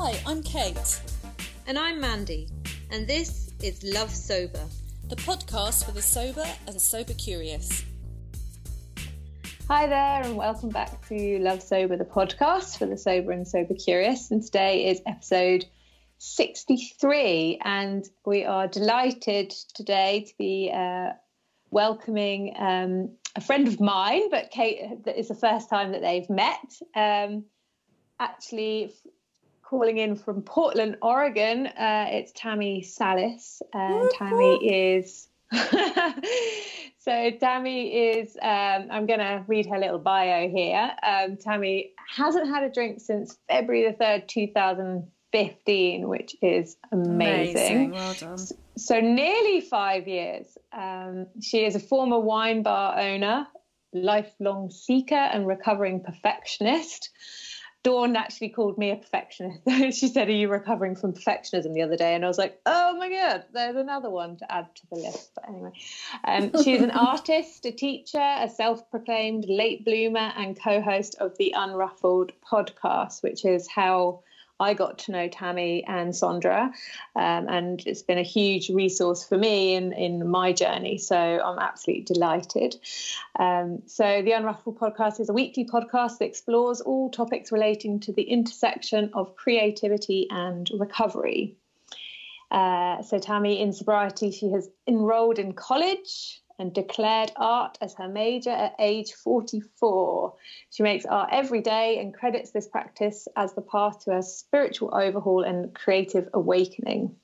[0.00, 1.00] Hi, I'm Kate.
[1.66, 2.46] And I'm Mandy,
[2.92, 4.64] and this is Love Sober,
[5.08, 7.84] the podcast for the sober and sober curious.
[9.66, 13.74] Hi there, and welcome back to Love Sober, the podcast for the sober and sober
[13.74, 14.30] curious.
[14.30, 15.64] And today is episode
[16.18, 21.10] 63, and we are delighted today to be uh,
[21.72, 26.30] welcoming um, a friend of mine, but Kate, that is the first time that they've
[26.30, 26.72] met.
[26.94, 27.46] Um,
[28.20, 28.94] actually,
[29.68, 35.28] calling in from Portland, Oregon, uh, it's Tammy Salas, and Tammy is.
[36.98, 38.36] so Tammy is.
[38.40, 40.90] Um, I'm going to read her little bio here.
[41.02, 47.12] Um, Tammy hasn't had a drink since February the third, 2015, which is amazing.
[47.12, 47.90] Amazing.
[47.92, 48.38] Well done.
[48.78, 50.46] So nearly five years.
[50.72, 53.46] Um, she is a former wine bar owner,
[53.92, 57.10] lifelong seeker, and recovering perfectionist.
[57.84, 59.60] Dawn actually called me a perfectionist.
[59.98, 62.14] she said, Are you recovering from perfectionism the other day?
[62.14, 65.30] And I was like, Oh my God, there's another one to add to the list.
[65.34, 65.72] But anyway,
[66.24, 71.16] um, she is an artist, a teacher, a self proclaimed late bloomer, and co host
[71.20, 74.22] of the Unruffled podcast, which is how
[74.60, 76.66] I got to know Tammy and Sondra,
[77.14, 80.98] um, and it's been a huge resource for me in, in my journey.
[80.98, 82.76] So I'm absolutely delighted.
[83.38, 88.12] Um, so, the Unruffled podcast is a weekly podcast that explores all topics relating to
[88.12, 91.56] the intersection of creativity and recovery.
[92.50, 98.08] Uh, so, Tammy, in sobriety, she has enrolled in college and declared art as her
[98.08, 100.34] major at age 44.
[100.70, 104.94] She makes art every day and credits this practice as the path to her spiritual
[104.94, 107.14] overhaul and creative awakening.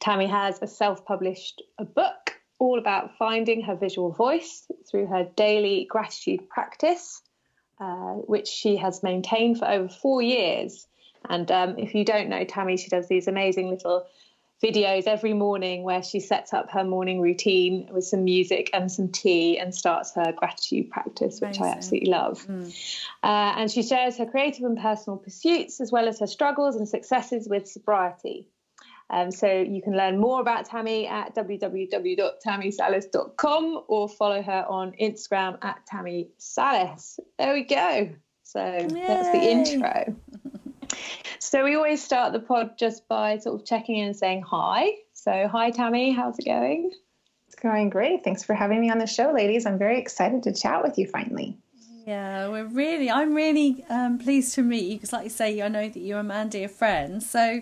[0.00, 1.62] Tammy has a self published
[1.94, 7.22] book all about finding her visual voice through her daily gratitude practice,
[7.80, 10.86] uh, which she has maintained for over four years.
[11.28, 14.06] And um, if you don't know Tammy, she does these amazing little
[14.62, 19.08] videos every morning where she sets up her morning routine with some music and some
[19.08, 21.64] tea and starts her gratitude practice, which Amazing.
[21.64, 22.46] I absolutely love.
[23.22, 26.86] Uh, and she shares her creative and personal pursuits as well as her struggles and
[26.88, 28.48] successes with sobriety.
[29.10, 35.56] Um, so you can learn more about Tammy at www.tammysalas.com or follow her on Instagram
[35.62, 37.18] at Tammy Salas.
[37.38, 38.10] There we go.
[38.42, 40.14] So that's the intro.
[41.38, 44.90] So we always start the pod just by sort of checking in and saying hi.
[45.14, 46.90] So hi Tammy, how's it going?
[47.46, 48.24] It's going great.
[48.24, 49.64] Thanks for having me on the show, ladies.
[49.64, 51.56] I'm very excited to chat with you finally.
[52.06, 55.68] Yeah, we're really, I'm really um, pleased to meet you because, like you say, I
[55.68, 57.28] know that you and Mandy are friends.
[57.28, 57.60] So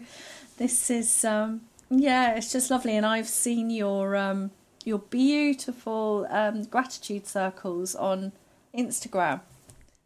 [0.57, 2.97] this is, um, yeah, it's just lovely.
[2.97, 4.53] And I've seen your um,
[4.85, 8.31] your beautiful um, gratitude circles on
[8.73, 9.41] Instagram,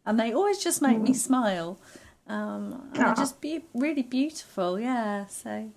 [0.07, 1.77] and they always just make me smile.
[2.31, 4.79] Um, and they're just be- really beautiful.
[4.79, 5.25] Yeah.
[5.27, 5.69] So,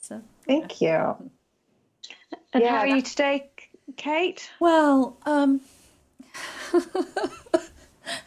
[0.00, 0.90] so Thank you.
[2.52, 3.50] And Yeah, how are that- you today,
[3.96, 4.50] Kate?
[4.60, 5.60] Well, um,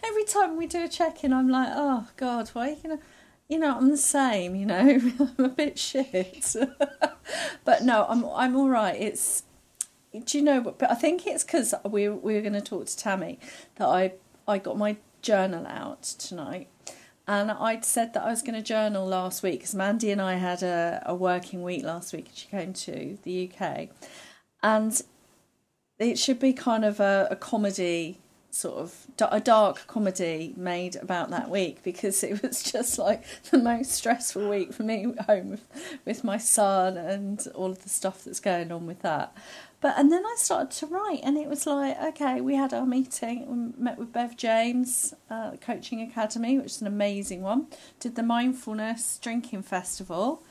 [0.04, 3.00] every time we do a check in, I'm like, oh God, why are you gonna?
[3.48, 4.56] You know, I'm the same.
[4.56, 4.80] You know,
[5.40, 6.54] I'm a bit shit,
[7.64, 9.00] but no, I'm I'm all right.
[9.00, 9.44] It's
[10.26, 10.62] do you know?
[10.62, 13.40] But I think it's because we we were going to talk to Tammy
[13.76, 14.14] that I
[14.48, 16.68] I got my journal out tonight.
[17.28, 20.36] And I'd said that I was going to journal last week because Mandy and I
[20.36, 22.30] had a, a working week last week.
[22.34, 23.90] She came to the UK,
[24.64, 25.02] and
[26.00, 31.30] it should be kind of a, a comedy sort of a dark comedy made about
[31.30, 36.00] that week because it was just like the most stressful week for me home with,
[36.06, 39.36] with my son and all of the stuff that's going on with that
[39.82, 42.86] but and then I started to write and it was like okay we had our
[42.86, 47.68] meeting we met with Bev James uh, coaching academy which is an amazing one
[48.00, 50.44] did the mindfulness drinking festival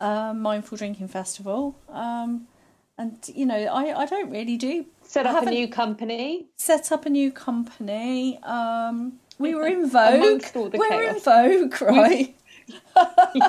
[0.00, 2.48] um, mindful drinking festival um,
[2.98, 6.46] and you know I, I don't really do Set up a new company.
[6.56, 8.38] set up a new company.
[8.44, 10.14] Um, we were in Vogue.
[10.14, 11.20] Amongst all the we were in.
[11.20, 12.34] Vogue, right?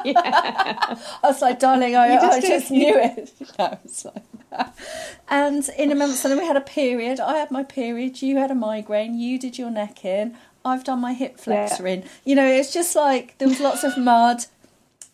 [0.03, 0.97] yeah.
[0.97, 3.31] I was like, darling, I, just I just knew it.
[3.57, 4.23] No, it's like.
[5.29, 7.19] And in a month, so then we had a period.
[7.19, 8.21] I had my period.
[8.21, 9.17] You had a migraine.
[9.19, 10.35] You did your neck in.
[10.65, 12.03] I've done my hip flexor in.
[12.23, 14.45] You know, it's just like there was lots of mud.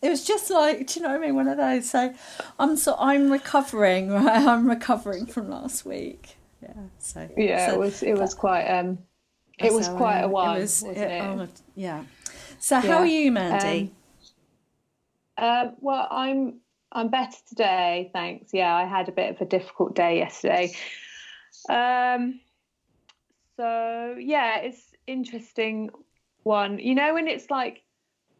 [0.02, 1.34] It was just like, do you know what I mean?
[1.34, 1.88] One of those.
[1.90, 2.14] So
[2.58, 4.10] I'm so I'm recovering.
[4.12, 6.36] Right, I'm recovering from last week.
[6.62, 6.72] Yeah.
[6.98, 8.98] So Yeah, so it was it was quite um
[9.58, 11.22] it was so, quite uh, a while, It was, it- it?
[11.22, 12.04] oh, yeah.
[12.58, 13.92] So how are you, Mandy?
[15.36, 16.60] Um, well, I'm
[16.92, 18.52] I'm better today, thanks.
[18.52, 20.72] Yeah, I had a bit of a difficult day yesterday.
[21.68, 22.40] Um,
[23.56, 25.90] so yeah, it's interesting
[26.42, 26.78] one.
[26.78, 27.82] You know when it's like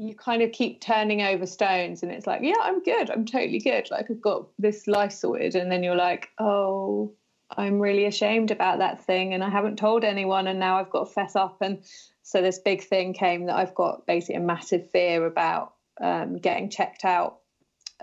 [0.00, 3.58] you kind of keep turning over stones and it's like yeah i'm good i'm totally
[3.58, 7.12] good like i've got this life sorted and then you're like oh
[7.58, 11.06] i'm really ashamed about that thing and i haven't told anyone and now i've got
[11.06, 11.85] to fess up and
[12.23, 16.70] so this big thing came that i've got basically a massive fear about um, getting
[16.70, 17.41] checked out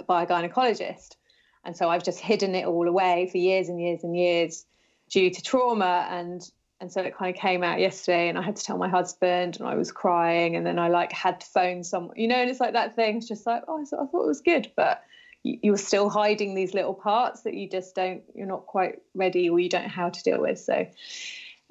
[0.06, 1.16] by a gynecologist.
[1.64, 4.66] And so i've just hidden it all away for years and years and years
[5.10, 6.08] due to trauma.
[6.10, 6.42] And
[6.80, 9.58] and so it kind of came out yesterday and i had to tell my husband
[9.60, 10.56] and i was crying.
[10.56, 13.18] And then i like had to phone someone you know and it's like that thing
[13.18, 14.72] it's just like oh i thought, I thought it was good.
[14.76, 15.04] But
[15.44, 19.50] you, you're still hiding these little parts that you just don't you're not quite ready
[19.50, 20.60] or you don't know how to deal with.
[20.60, 20.88] So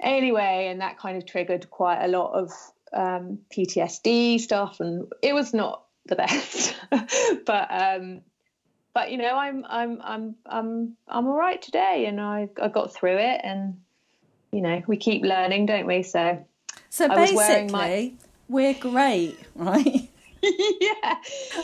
[0.01, 2.53] anyway and that kind of triggered quite a lot of
[2.93, 4.81] um, ptsd stuff.
[4.81, 6.75] And it was not the best
[7.47, 8.21] but um
[8.95, 12.95] but you know i'm i'm i'm i'm i'm all right today and i i got
[12.95, 13.77] through it and
[14.57, 16.03] you know, we keep learning, don't we?
[16.03, 16.45] So,
[16.89, 18.13] so basically, my...
[18.49, 20.09] we're great, right?
[20.43, 21.17] yeah.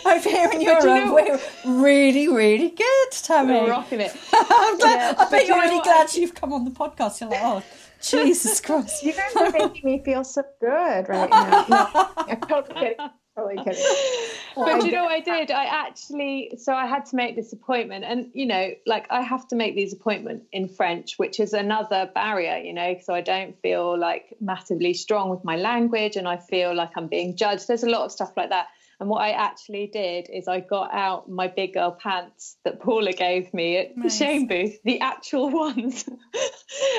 [0.04, 3.54] Over here in Europe, you know, we're really, really good, Tammy.
[3.54, 4.14] We're rocking it.
[4.32, 6.18] I'm glad, yeah, I bet you're really glad I...
[6.18, 7.20] you've come on the podcast.
[7.20, 7.62] You're like, oh,
[8.02, 9.02] Jesus Christ.
[9.02, 11.64] You guys are making me feel so good right now.
[11.68, 13.10] No, I'm totally kidding.
[13.36, 13.82] Oh, totally kidding.
[14.56, 15.50] but you know I did?
[15.50, 19.48] I actually, so I had to make this appointment, and you know, like I have
[19.48, 23.58] to make these appointments in French, which is another barrier, you know, so I don't
[23.62, 27.68] feel like massively strong with my language, and I feel like I'm being judged.
[27.68, 28.68] There's a lot of stuff like that.
[29.00, 33.12] And what I actually did is I got out my big girl pants that Paula
[33.12, 34.12] gave me at nice.
[34.12, 36.04] the shame booth, the actual ones,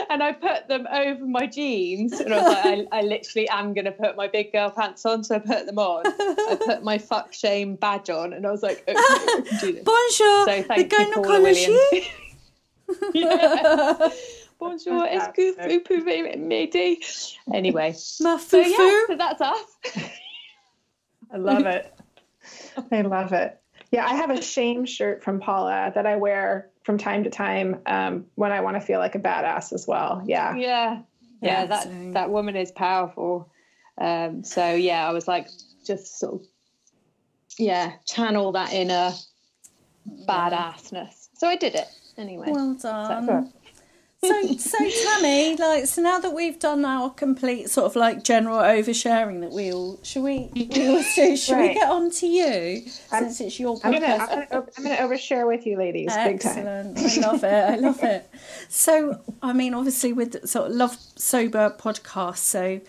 [0.09, 2.19] and I put them over my jeans.
[2.19, 5.05] And I was like, I, I literally am going to put my big girl pants
[5.05, 5.23] on.
[5.23, 6.03] So I put them on.
[6.05, 9.73] I put my fuck shame badge on, and I was like, okay, I can do
[9.73, 9.83] this.
[9.83, 10.45] Bonjour.
[10.45, 11.79] So thank you, Paula Williams.
[14.59, 16.99] Bonjour, est-ce que vous pouvez m'aider?
[17.53, 20.19] Anyway, Ma so yeah, so that's us.
[21.33, 21.93] I love it.
[22.91, 23.59] I love it.
[23.91, 27.79] Yeah, I have a shame shirt from Paula that I wear from time to time
[27.85, 30.23] um, when I want to feel like a badass as well.
[30.25, 30.55] Yeah.
[30.55, 31.01] Yeah.
[31.41, 32.13] Yeah, yeah that same.
[32.13, 33.51] that woman is powerful.
[33.99, 35.47] Um, so yeah, I was like
[35.85, 36.47] just sort of
[37.57, 39.11] yeah, channel that inner
[40.27, 41.29] badassness.
[41.35, 41.87] So I did it
[42.17, 42.47] anyway.
[42.49, 43.25] Well done.
[43.25, 43.53] So,
[44.23, 48.57] so so Tammy, like, so now that we've done our complete sort of like general
[48.57, 51.69] oversharing that we all, should we, we all do, should right.
[51.69, 54.47] we get on to you I'm, since it's your podcast?
[54.51, 56.09] I'm going to overshare with you, ladies.
[56.11, 56.97] Excellent.
[56.97, 57.69] I love it.
[57.69, 58.29] I love it.
[58.69, 62.81] So, I mean, obviously, with sort of Love Sober podcast, so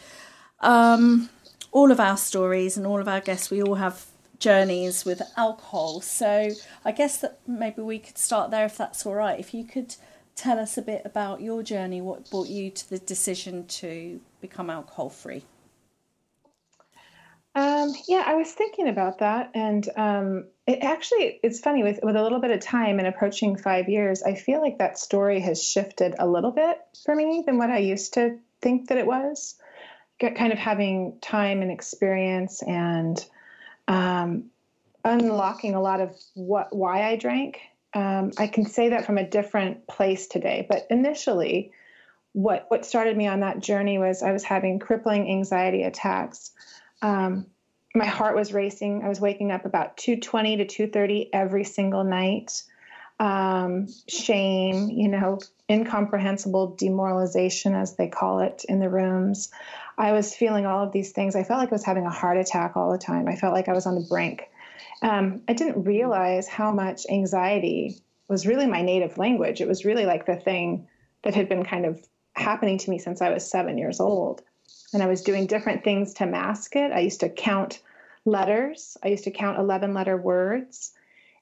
[0.60, 1.28] um,
[1.72, 4.06] all of our stories and all of our guests, we all have
[4.38, 6.00] journeys with alcohol.
[6.00, 6.50] So,
[6.84, 9.38] I guess that maybe we could start there if that's all right.
[9.38, 9.96] If you could
[10.34, 14.70] tell us a bit about your journey, what brought you to the decision to become
[14.70, 15.44] alcohol free?
[17.56, 22.16] Um, yeah, I was thinking about that, and um, it actually it's funny with with
[22.16, 24.24] a little bit of time and approaching five years.
[24.24, 27.78] I feel like that story has shifted a little bit for me than what I
[27.78, 29.54] used to think that it was.
[30.18, 33.24] Get kind of having time and experience and
[33.86, 34.46] um,
[35.04, 37.60] unlocking a lot of what why I drank
[37.94, 40.66] um, I can say that from a different place today.
[40.68, 41.70] But initially,
[42.32, 46.50] what what started me on that journey was I was having crippling anxiety attacks.
[47.00, 47.46] Um,
[47.94, 49.02] my heart was racing.
[49.04, 52.64] I was waking up about 2:20 to 2:30 every single night.
[53.20, 55.38] Um, shame, you know,
[55.70, 59.52] incomprehensible demoralization, as they call it in the rooms.
[59.96, 61.36] I was feeling all of these things.
[61.36, 63.28] I felt like I was having a heart attack all the time.
[63.28, 64.50] I felt like I was on the brink
[65.04, 69.60] um, I didn't realize how much anxiety was really my native language.
[69.60, 70.88] It was really like the thing
[71.22, 74.42] that had been kind of happening to me since I was seven years old.
[74.94, 76.90] And I was doing different things to mask it.
[76.90, 77.82] I used to count
[78.24, 80.92] letters, I used to count 11 letter words.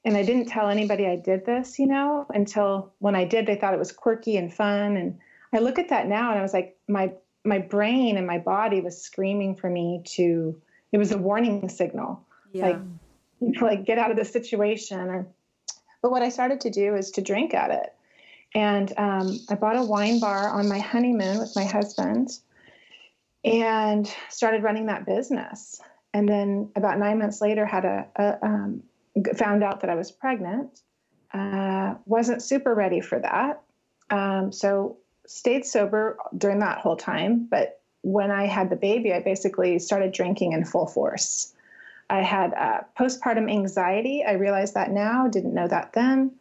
[0.05, 3.55] And I didn't tell anybody I did this, you know, until when I did, they
[3.55, 4.97] thought it was quirky and fun.
[4.97, 5.21] And
[5.53, 7.13] I look at that now and I was like, my
[7.45, 12.27] my brain and my body was screaming for me to it was a warning signal.
[12.53, 12.67] Yeah.
[12.67, 12.79] Like
[13.43, 15.27] you know, like get out of this situation or
[16.03, 17.95] but what I started to do is to drink at it.
[18.55, 22.31] And um, I bought a wine bar on my honeymoon with my husband
[23.45, 25.81] and started running that business.
[26.13, 28.83] And then about nine months later, had a, a um,
[29.37, 30.81] found out that I was pregnant.
[31.33, 33.63] Uh, wasn't super ready for that.
[34.11, 37.47] Um, so stayed sober during that whole time.
[37.51, 41.55] But when I had the baby, I basically started drinking in full force.
[42.11, 44.25] I had uh, postpartum anxiety.
[44.27, 46.33] I realized that now, didn't know that then.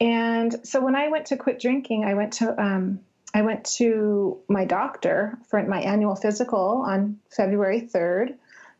[0.00, 3.00] And so when I went to quit drinking, I went to um,
[3.34, 8.36] I went to my doctor for my annual physical on February 3rd.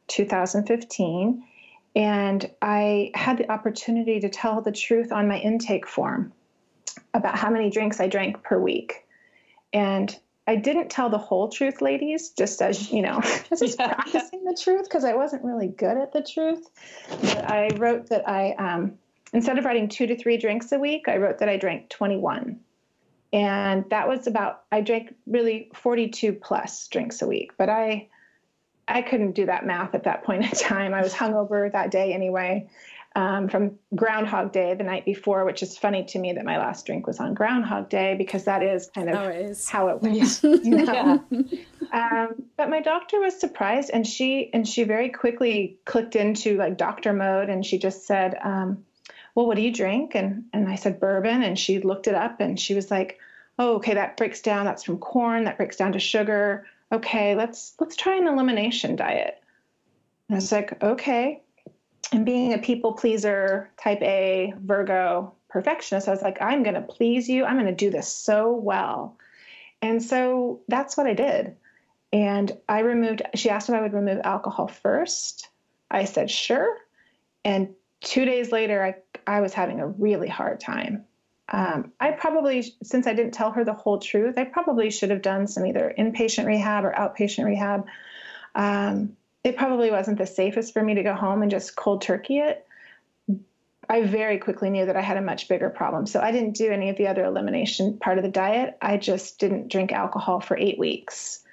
[0.08, 1.44] 2015,
[1.94, 6.32] and I had the opportunity to tell the truth on my intake form
[7.14, 9.06] about how many drinks I drank per week.
[9.72, 13.94] And I didn't tell the whole truth, ladies, just as you know, just yeah.
[13.94, 16.68] practicing the truth because I wasn't really good at the truth.
[17.20, 18.98] But I wrote that I, um,
[19.32, 22.60] instead of writing two to three drinks a week, I wrote that I drank 21.
[23.32, 27.52] And that was about, I drank really 42 plus drinks a week.
[27.58, 28.08] But I,
[28.86, 30.94] I couldn't do that math at that point in time.
[30.94, 32.68] I was hungover that day anyway
[33.16, 36.84] um, from Groundhog Day the night before, which is funny to me that my last
[36.84, 39.30] drink was on Groundhog Day because that is kind of how.
[39.68, 40.42] How it went.
[40.64, 41.24] You know?
[41.30, 42.22] yeah.
[42.22, 46.76] um, but my doctor was surprised, and she and she very quickly clicked into like
[46.76, 48.84] doctor mode, and she just said, um,
[49.34, 52.40] "Well, what do you drink?" And and I said bourbon, and she looked it up,
[52.40, 53.18] and she was like,
[53.58, 54.66] "Oh, okay, that breaks down.
[54.66, 55.44] That's from corn.
[55.44, 59.42] That breaks down to sugar." okay, let's let's try an elimination diet.
[60.28, 61.42] And I was like, okay.
[62.12, 66.82] And being a people pleaser, type A, Virgo, perfectionist, I was like, I'm going to
[66.82, 67.44] please you.
[67.44, 69.16] I'm going to do this so well.
[69.82, 71.56] And so that's what I did.
[72.12, 75.48] And I removed, she asked if I would remove alcohol first.
[75.90, 76.76] I said, sure.
[77.44, 78.94] And two days later, I,
[79.26, 81.04] I was having a really hard time.
[81.48, 85.22] Um, I probably, since I didn't tell her the whole truth, I probably should have
[85.22, 87.86] done some either inpatient rehab or outpatient rehab.
[88.54, 92.38] Um, it probably wasn't the safest for me to go home and just cold turkey
[92.38, 92.66] it.
[93.88, 96.06] I very quickly knew that I had a much bigger problem.
[96.06, 98.76] So I didn't do any of the other elimination part of the diet.
[98.82, 101.44] I just didn't drink alcohol for eight weeks.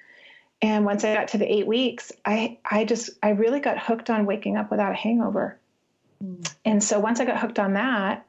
[0.60, 4.10] And once I got to the eight weeks, I, I just, I really got hooked
[4.10, 5.60] on waking up without a hangover.
[6.20, 6.52] Mm.
[6.64, 8.26] And so once I got hooked on that,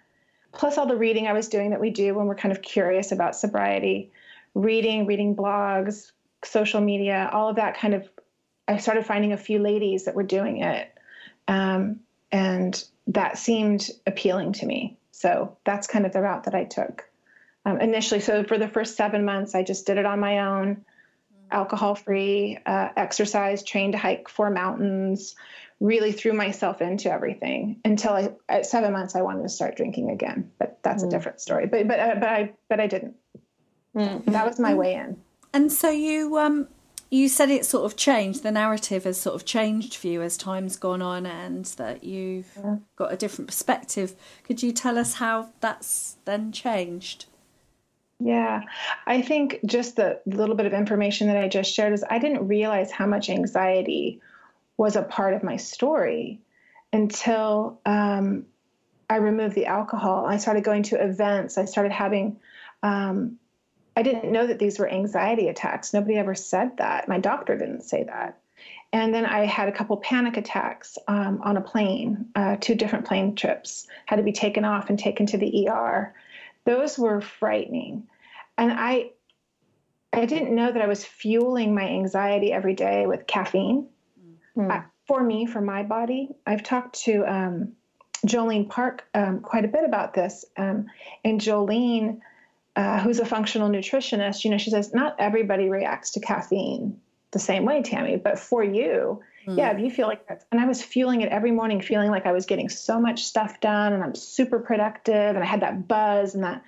[0.52, 3.12] plus all the reading I was doing that we do when we're kind of curious
[3.12, 4.12] about sobriety,
[4.54, 6.12] reading, reading blogs,
[6.44, 8.08] social media, all of that kind of.
[8.68, 10.92] I started finding a few ladies that were doing it,
[11.48, 12.00] um,
[12.32, 14.98] and that seemed appealing to me.
[15.12, 17.06] So that's kind of the route that I took
[17.66, 18.20] um, initially.
[18.20, 20.86] So for the first seven months, I just did it on my own,
[21.52, 25.36] alcohol free, uh, exercise, trained to hike four mountains,
[25.80, 30.10] really threw myself into everything until I, at seven months I wanted to start drinking
[30.10, 30.52] again.
[30.58, 31.08] But that's mm.
[31.08, 31.68] a different story.
[31.68, 33.16] But but uh, but I but I didn't.
[33.96, 34.26] Mm.
[34.26, 35.18] That was my way in.
[35.54, 36.68] And so you um
[37.16, 38.44] you said it sort of changed.
[38.44, 42.52] The narrative has sort of changed for you as time's gone on, and that you've
[42.58, 42.76] yeah.
[42.98, 44.16] got a different perspective.
[44.44, 47.26] Could you tell us how that's then changed?
[48.20, 48.64] Yeah,
[49.08, 52.48] I think just the little bit of information that I just shared is I didn't
[52.48, 54.22] realize how much anxiety
[54.78, 56.40] was a part of my story
[56.92, 58.46] until um,
[59.10, 60.26] I removed the alcohol.
[60.26, 61.58] I started going to events.
[61.58, 62.38] I started having,
[62.84, 63.38] um,
[63.96, 65.94] I didn't know that these were anxiety attacks.
[65.94, 67.08] Nobody ever said that.
[67.08, 68.40] My doctor didn't say that.
[68.92, 73.06] And then I had a couple panic attacks um, on a plane, uh, two different
[73.06, 76.14] plane trips, had to be taken off and taken to the ER.
[76.66, 78.08] Those were frightening.
[78.58, 79.12] And I,
[80.14, 83.88] I didn't know that I was fueling my anxiety every day with caffeine.
[84.58, 84.86] Mm.
[85.06, 87.74] for me, for my body, I've talked to um,
[88.26, 90.46] Jolene Park um, quite a bit about this.
[90.56, 90.86] Um,
[91.26, 92.22] and Jolene,
[92.76, 97.00] uh, who's a functional nutritionist, you know, she says not everybody reacts to caffeine
[97.32, 99.58] the same way, Tammy, but for you, mm.
[99.58, 100.46] yeah, if you feel like that.
[100.52, 103.60] And I was fueling it every morning, feeling like I was getting so much stuff
[103.60, 106.64] done and I'm super productive and I had that buzz and that.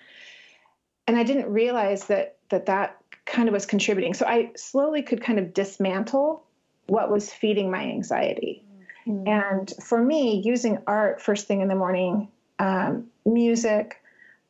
[1.08, 4.14] And I didn't realize that that that kind of was contributing.
[4.14, 6.44] So I slowly could kind of dismantle
[6.88, 8.64] what was feeding my anxiety.
[9.06, 9.28] Mm-hmm.
[9.28, 14.02] And for me, using art first thing in the morning, um, music,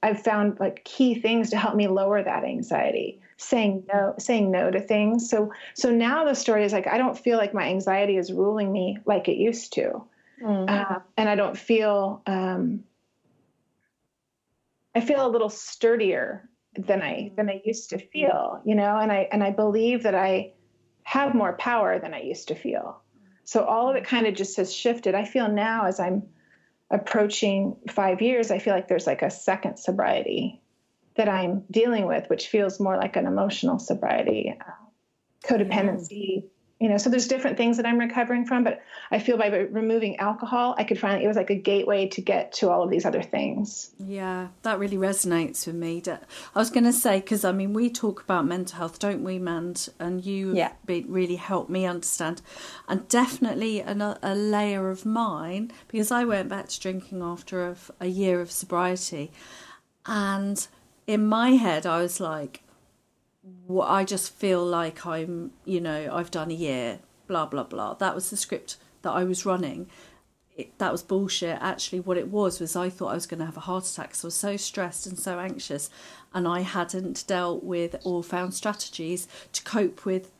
[0.07, 3.19] I've found like key things to help me lower that anxiety.
[3.35, 5.29] Saying no, saying no to things.
[5.29, 8.71] So, so now the story is like I don't feel like my anxiety is ruling
[8.71, 10.01] me like it used to,
[10.41, 10.65] mm-hmm.
[10.67, 12.23] uh, and I don't feel.
[12.25, 12.83] Um,
[14.95, 19.11] I feel a little sturdier than I than I used to feel, you know, and
[19.11, 20.53] I and I believe that I
[21.03, 23.01] have more power than I used to feel.
[23.43, 25.13] So all of it kind of just has shifted.
[25.13, 26.23] I feel now as I'm
[26.89, 30.61] approaching five years, I feel like there's like a second sobriety
[31.15, 36.43] that I'm dealing with, which feels more like an emotional sobriety, uh, codependency,
[36.79, 38.81] you know so there's different things that i'm recovering from but
[39.11, 42.51] i feel by removing alcohol i could find it was like a gateway to get
[42.51, 43.91] to all of these other things.
[43.99, 46.01] Yeah that really resonates with me.
[46.07, 49.39] I was going to say because i mean we talk about mental health don't we
[49.39, 49.89] mand?
[49.99, 50.71] And you yeah.
[50.87, 52.41] really helped me understand.
[52.87, 57.75] And definitely a, a layer of mine because i went back to drinking after a,
[58.01, 59.31] a year of sobriety.
[60.05, 60.67] And
[61.05, 62.61] in my head i was like
[63.81, 67.95] I just feel like I'm, you know, I've done a year, blah, blah, blah.
[67.95, 69.89] That was the script that I was running,
[70.57, 71.57] it, that was bullshit.
[71.61, 74.15] Actually, what it was was I thought I was going to have a heart attack.
[74.15, 75.89] So I was so stressed and so anxious,
[76.33, 80.31] and I hadn't dealt with or found strategies to cope with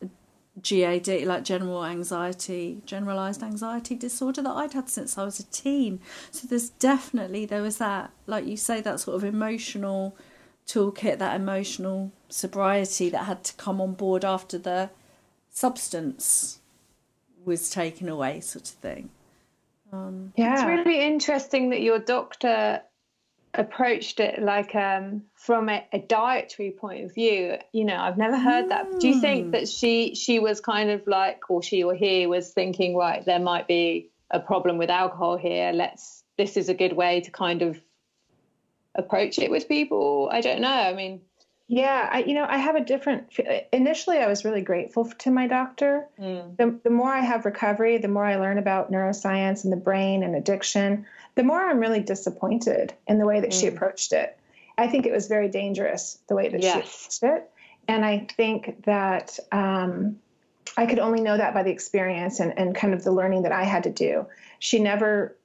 [0.60, 6.00] GAD, like general anxiety, generalized anxiety disorder that I'd had since I was a teen.
[6.32, 10.16] So there's definitely there was that, like you say, that sort of emotional
[10.66, 14.90] toolkit, that emotional sobriety that had to come on board after the
[15.50, 16.60] substance
[17.44, 19.10] was taken away, sort of thing.
[19.92, 22.82] Um, yeah, it's really interesting that your doctor
[23.54, 27.56] approached it like um, from a, a, dietary point of view.
[27.72, 28.68] You know, I've never heard mm.
[28.68, 29.00] that.
[29.00, 29.50] Do you think hmm.
[29.52, 33.38] that she she was kind of like, or she or he was thinking, right, there
[33.38, 35.72] might be a problem with alcohol here.
[35.72, 36.22] Let's.
[36.36, 37.80] This is a good way to kind of
[38.94, 40.28] approach it with people.
[40.30, 40.68] I don't know.
[40.68, 41.22] I mean.
[41.70, 43.30] Yeah, I, you know, I have a different.
[43.74, 46.06] Initially, I was really grateful to my doctor.
[46.18, 46.56] Mm.
[46.56, 50.22] The, the more I have recovery, the more I learn about neuroscience and the brain
[50.22, 53.60] and addiction, the more I'm really disappointed in the way that mm.
[53.60, 54.38] she approached it.
[54.78, 56.72] I think it was very dangerous the way that yes.
[56.72, 57.50] she approached it,
[57.86, 60.18] and I think that um,
[60.78, 63.52] I could only know that by the experience and, and kind of the learning that
[63.52, 64.26] I had to do.
[64.58, 65.36] She never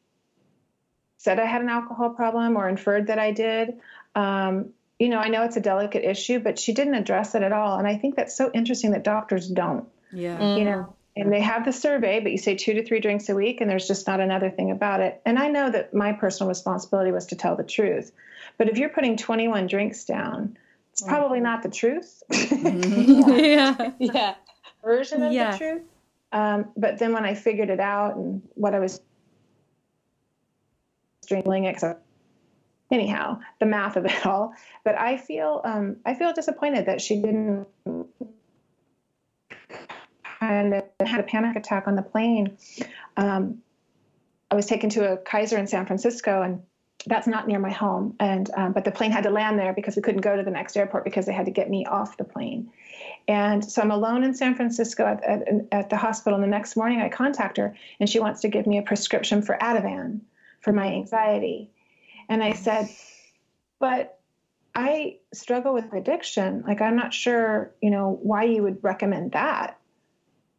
[1.18, 3.80] said I had an alcohol problem or inferred that I did.
[4.16, 4.70] Um,
[5.04, 7.78] you know, I know it's a delicate issue, but she didn't address it at all.
[7.78, 9.86] And I think that's so interesting that doctors don't.
[10.14, 10.38] Yeah.
[10.38, 10.60] Mm.
[10.60, 13.36] You know, and they have the survey, but you say two to three drinks a
[13.36, 15.22] week, and there's just not another thing about it.
[15.26, 18.14] And I know that my personal responsibility was to tell the truth.
[18.58, 20.58] But if you're putting 21 drinks down,
[20.94, 21.08] it's mm.
[21.10, 22.24] probably not the truth.
[22.32, 23.92] yeah.
[24.00, 24.36] yeah.
[24.86, 25.52] Version of yeah.
[25.52, 25.82] the truth.
[26.32, 29.02] Um, but then when I figured it out and what I was
[31.28, 31.84] drinking it,
[32.94, 34.54] anyhow, the math of it all.
[34.84, 37.68] But I feel um, I feel disappointed that she didn't
[40.40, 42.58] kind of had a panic attack on the plane.
[43.18, 43.62] Um,
[44.52, 46.62] I was taken to a Kaiser in San Francisco, and
[47.08, 48.16] that's not near my home.
[48.20, 50.52] And um, but the plane had to land there because we couldn't go to the
[50.52, 52.70] next airport because they had to get me off the plane.
[53.28, 56.36] And so I'm alone in San Francisco at, at, at the hospital.
[56.36, 59.42] And the next morning, I contact her, and she wants to give me a prescription
[59.42, 60.22] for Ativan
[60.62, 61.70] for my anxiety.
[62.30, 62.90] And I said,
[63.80, 64.20] but
[64.76, 66.64] I struggle with addiction.
[66.66, 69.80] Like, I'm not sure, you know, why you would recommend that.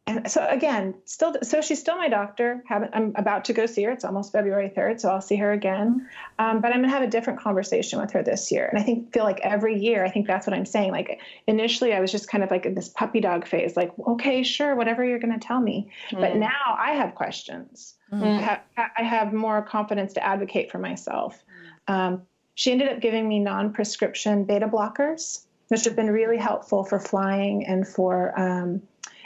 [0.07, 2.63] And so again, still, so she's still my doctor.
[2.67, 3.91] Haven't, I'm about to go see her.
[3.91, 6.07] It's almost February 3rd, so I'll see her again.
[6.37, 8.67] Um, but I'm going to have a different conversation with her this year.
[8.67, 10.91] And I think, feel like every year, I think that's what I'm saying.
[10.91, 14.43] Like initially, I was just kind of like in this puppy dog phase, like, okay,
[14.43, 15.89] sure, whatever you're going to tell me.
[16.11, 16.21] Mm.
[16.21, 17.95] But now I have questions.
[18.13, 18.21] Mm.
[18.21, 21.43] I, have, I, have, more confidence to advocate for myself.
[21.87, 22.23] Um,
[22.55, 26.99] she ended up giving me non prescription beta blockers, which have been really helpful for
[26.99, 28.81] flying and for um,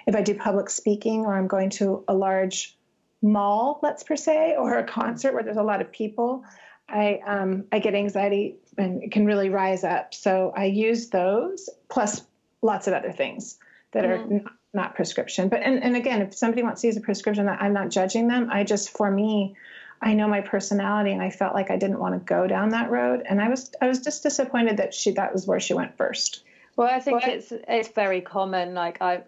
[0.07, 2.75] if I do public speaking or I'm going to a large
[3.21, 6.43] mall, let's per se, or a concert where there's a lot of people,
[6.87, 10.13] I um, I get anxiety and it can really rise up.
[10.13, 12.25] So I use those plus
[12.61, 13.57] lots of other things
[13.91, 14.33] that mm-hmm.
[14.33, 15.49] are not, not, prescription.
[15.49, 18.49] But and, and again, if somebody wants to use a prescription, I'm not judging them.
[18.51, 19.55] I just for me,
[20.01, 22.89] I know my personality, and I felt like I didn't want to go down that
[22.89, 23.23] road.
[23.29, 26.43] And I was I was just disappointed that she that was where she went first.
[26.75, 28.73] Well, I think it's it's very common.
[28.73, 29.23] Like I,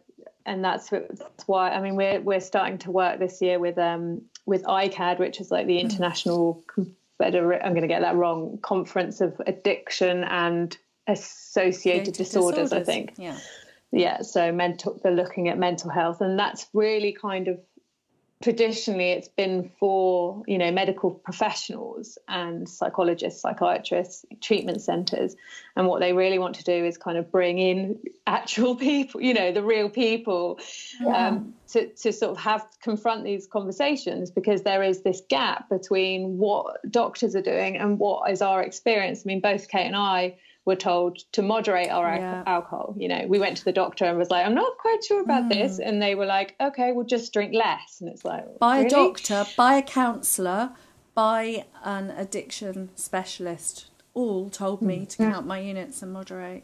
[0.45, 4.21] and that's, that's why I mean we're we're starting to work this year with um
[4.45, 5.81] with ICAD, which is like the mm.
[5.81, 6.63] international.
[7.19, 8.57] I'm going to get that wrong.
[8.63, 10.75] Conference of Addiction and
[11.07, 13.13] Associated disorders, disorders, I think.
[13.17, 13.37] Yeah.
[13.91, 14.21] Yeah.
[14.21, 14.99] So mental.
[15.03, 17.59] They're looking at mental health, and that's really kind of
[18.41, 25.35] traditionally it's been for you know medical professionals and psychologists psychiatrists treatment centers
[25.75, 29.33] and what they really want to do is kind of bring in actual people you
[29.33, 30.59] know the real people
[30.99, 31.27] yeah.
[31.27, 36.37] um, to, to sort of have confront these conversations because there is this gap between
[36.37, 40.35] what doctors are doing and what is our experience i mean both kate and i
[40.65, 42.43] were told to moderate our yeah.
[42.45, 42.93] alcohol.
[42.97, 45.45] You know, we went to the doctor and was like, I'm not quite sure about
[45.45, 45.49] mm.
[45.49, 45.79] this.
[45.79, 47.99] And they were like, okay, we'll just drink less.
[47.99, 48.87] And it's like, by really?
[48.87, 50.71] a doctor, by a counsellor,
[51.15, 55.31] by an addiction specialist, all told me to mm.
[55.31, 56.63] count my units and moderate.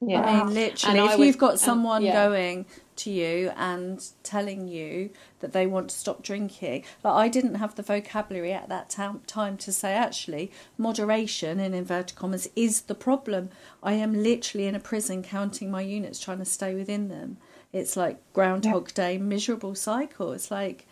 [0.00, 0.22] Yeah.
[0.22, 2.12] I mean, literally, and if you've got someone yeah.
[2.12, 2.66] going
[2.98, 7.74] to you and telling you that they want to stop drinking, but I didn't have
[7.74, 8.90] the vocabulary at that
[9.26, 13.50] time to say, actually, moderation, in inverted commas, is the problem.
[13.82, 17.38] I am literally in a prison counting my units, trying to stay within them.
[17.72, 18.94] It's like Groundhog yeah.
[18.94, 20.32] Day, miserable cycle.
[20.32, 20.86] It's like,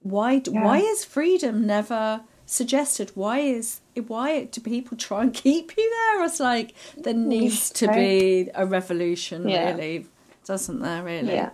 [0.00, 5.90] why, why is freedom never suggested why is why do people try and keep you
[5.90, 9.70] there it's like there needs to be a revolution yeah.
[9.70, 10.06] really
[10.44, 11.50] doesn't there really yeah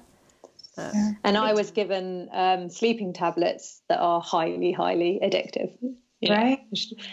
[0.76, 1.12] Yeah.
[1.24, 5.76] And I was given um, sleeping tablets that are highly, highly addictive.
[6.22, 6.60] Right.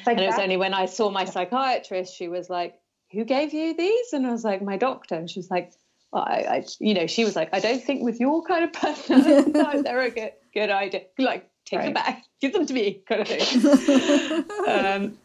[0.05, 2.75] Like and it was only when I saw my psychiatrist, she was like,
[3.11, 5.73] "Who gave you these?" And I was like, "My doctor." And she was like,
[6.11, 8.73] well, I, I, you know, she was like, "I don't think with your kind of
[8.73, 9.51] personality,
[9.83, 11.01] they're a good, good idea.
[11.19, 11.85] Like, take right.
[11.85, 15.17] them back, give them to me, kind of thing." um,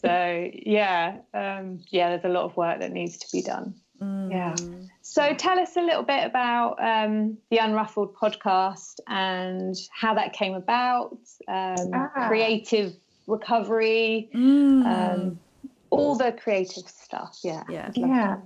[0.00, 3.74] so yeah, um, yeah, there's a lot of work that needs to be done.
[4.02, 4.30] Mm.
[4.30, 4.54] Yeah.
[5.02, 10.54] So tell us a little bit about um, the Unruffled podcast and how that came
[10.54, 12.28] about, um, ah.
[12.28, 12.94] creative
[13.26, 14.86] recovery, mm.
[14.86, 15.38] um,
[15.90, 17.38] all the creative stuff.
[17.44, 17.62] Yeah.
[17.68, 17.90] Yeah.
[17.94, 18.36] Yeah.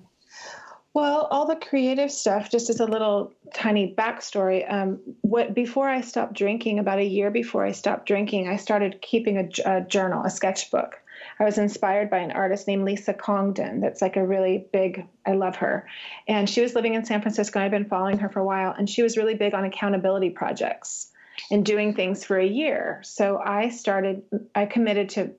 [0.95, 4.65] Well, all the creative stuff, just as a little tiny backstory.
[4.73, 9.03] Um, what before I stopped drinking, about a year before I stopped drinking, I started
[9.03, 10.99] keeping a, a journal, a sketchbook.
[11.39, 13.81] I was inspired by an artist named Lisa Congdon.
[13.81, 15.07] That's like a really big.
[15.27, 15.87] I love her,
[16.27, 17.61] and she was living in San Francisco.
[17.61, 21.11] I've been following her for a while, and she was really big on accountability projects
[21.51, 23.01] and doing things for a year.
[23.05, 24.23] So I started.
[24.55, 25.33] I committed to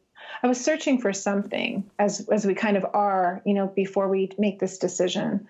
[0.44, 4.30] I was searching for something, as as we kind of are, you know, before we
[4.38, 5.48] make this decision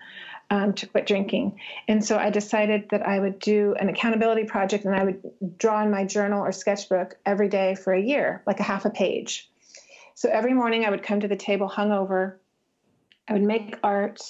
[0.50, 1.60] um, to quit drinking.
[1.88, 5.82] And so I decided that I would do an accountability project, and I would draw
[5.82, 9.50] in my journal or sketchbook every day for a year, like a half a page.
[10.18, 12.38] So every morning I would come to the table hungover.
[13.28, 14.20] I would make art.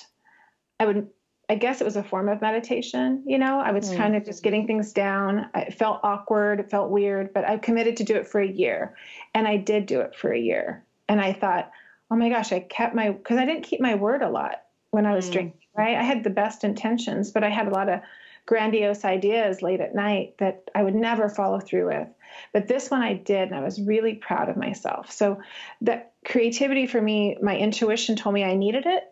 [0.78, 1.08] I would,
[1.48, 3.22] I guess it was a form of meditation.
[3.24, 3.96] You know, I was mm.
[3.96, 5.48] kind of just getting things down.
[5.54, 6.60] It felt awkward.
[6.60, 8.96] It felt weird, but I committed to do it for a year.
[9.34, 10.84] And I did do it for a year.
[11.08, 11.70] And I thought,
[12.10, 15.06] oh my gosh, I kept my, because I didn't keep my word a lot when
[15.06, 15.32] I was mm.
[15.32, 15.96] drinking, right?
[15.96, 18.00] I had the best intentions, but I had a lot of
[18.48, 22.08] grandiose ideas late at night that I would never follow through with.
[22.54, 25.12] But this one I did, and I was really proud of myself.
[25.12, 25.42] So,
[25.82, 29.04] the creativity for me, my intuition told me I needed it.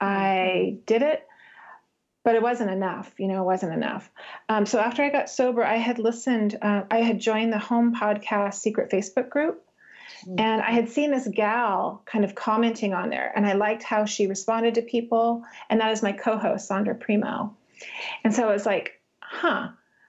[0.00, 1.26] I did it,
[2.22, 3.12] but it wasn't enough.
[3.18, 4.08] You know, it wasn't enough.
[4.48, 7.96] Um, so, after I got sober, I had listened, uh, I had joined the Home
[7.96, 9.60] Podcast secret Facebook group.
[10.24, 10.38] Mm-hmm.
[10.38, 14.04] And I had seen this gal kind of commenting on there, and I liked how
[14.04, 15.42] she responded to people.
[15.68, 17.56] And that is my co host, Sondra Primeaux.
[18.24, 19.68] And so I was like, huh,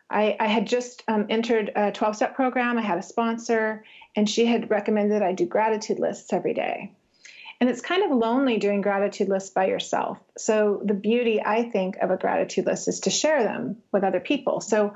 [0.09, 2.77] I, I had just um, entered a 12 step program.
[2.77, 3.83] I had a sponsor,
[4.15, 6.93] and she had recommended I do gratitude lists every day.
[7.61, 10.17] And it's kind of lonely doing gratitude lists by yourself.
[10.37, 14.21] So, the beauty, I think, of a gratitude list is to share them with other
[14.21, 14.61] people.
[14.61, 14.93] So,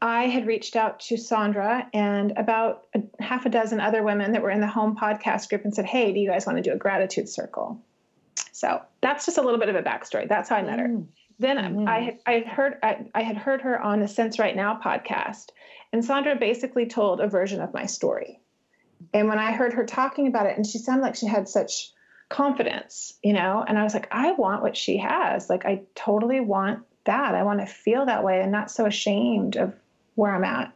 [0.00, 4.42] I had reached out to Sondra and about a, half a dozen other women that
[4.42, 6.72] were in the home podcast group and said, Hey, do you guys want to do
[6.72, 7.80] a gratitude circle?
[8.52, 10.26] So, that's just a little bit of a backstory.
[10.26, 10.88] That's how I met her.
[10.88, 11.06] Mm
[11.38, 11.88] then mm-hmm.
[11.88, 14.78] I had I had heard I, I, had heard her on the Sense Right Now
[14.82, 15.50] podcast,
[15.92, 18.40] and Sondra basically told a version of my story.
[19.14, 21.92] And when I heard her talking about it, and she sounded like she had such
[22.28, 25.48] confidence, you know, and I was like, I want what she has.
[25.48, 27.34] Like I totally want that.
[27.34, 29.74] I want to feel that way and not so ashamed of
[30.16, 30.72] where I'm at.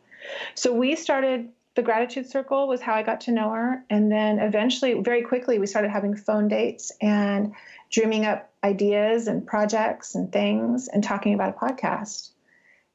[0.54, 3.84] So we started the gratitude circle was how I got to know her.
[3.90, 7.52] And then eventually, very quickly, we started having phone dates and
[7.90, 12.30] dreaming up ideas and projects and things and talking about a podcast.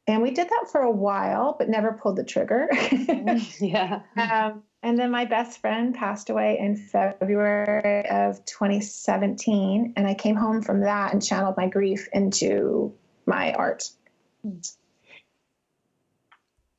[0.08, 2.70] And we did that for a while, but never pulled the trigger.
[3.60, 4.02] yeah.
[4.16, 9.94] Um, and then my best friend passed away in February of 2017.
[9.98, 12.94] And I came home from that and channeled my grief into
[13.26, 13.90] my art.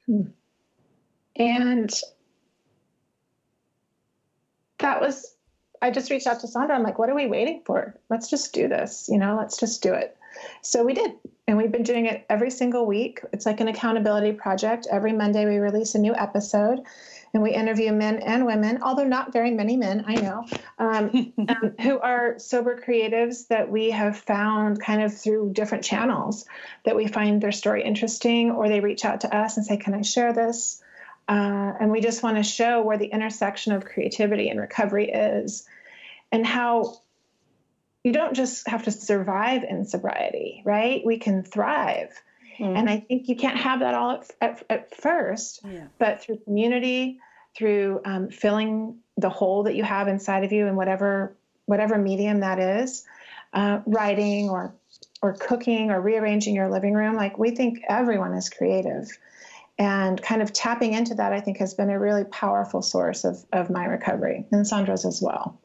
[0.06, 0.22] Hmm.
[1.36, 1.90] And
[4.78, 5.36] that was
[5.80, 6.72] I just reached out to Sondra.
[6.72, 7.94] I'm like, what are we waiting for?
[8.08, 9.08] Let's just do this.
[9.10, 10.16] You know, let's just do it.
[10.62, 11.12] So we did.
[11.46, 13.20] And we've been doing it every single week.
[13.32, 14.86] It's like an accountability project.
[14.90, 16.82] Every Monday, we release a new episode
[17.34, 20.44] and we interview men and women, although not very many men, I know,
[20.78, 26.46] um, um, who are sober creatives that we have found kind of through different channels
[26.84, 29.94] that we find their story interesting or they reach out to us and say, Can
[29.94, 30.82] I share this?
[31.28, 35.66] Uh, and we just want to show where the intersection of creativity and recovery is
[36.32, 37.00] and how
[38.02, 41.04] you don't just have to survive in sobriety, right?
[41.04, 42.10] We can thrive.
[42.58, 42.78] Mm.
[42.78, 45.88] And I think you can't have that all at, at, at first, yeah.
[45.98, 47.20] but through community,
[47.56, 51.36] through um, filling the hole that you have inside of you in whatever
[51.66, 53.04] whatever medium that is,
[53.52, 54.74] uh, writing or
[55.20, 57.14] or cooking or rearranging your living room.
[57.14, 59.10] Like we think everyone is creative
[59.78, 63.44] and kind of tapping into that i think has been a really powerful source of,
[63.52, 65.60] of my recovery and sondra's as well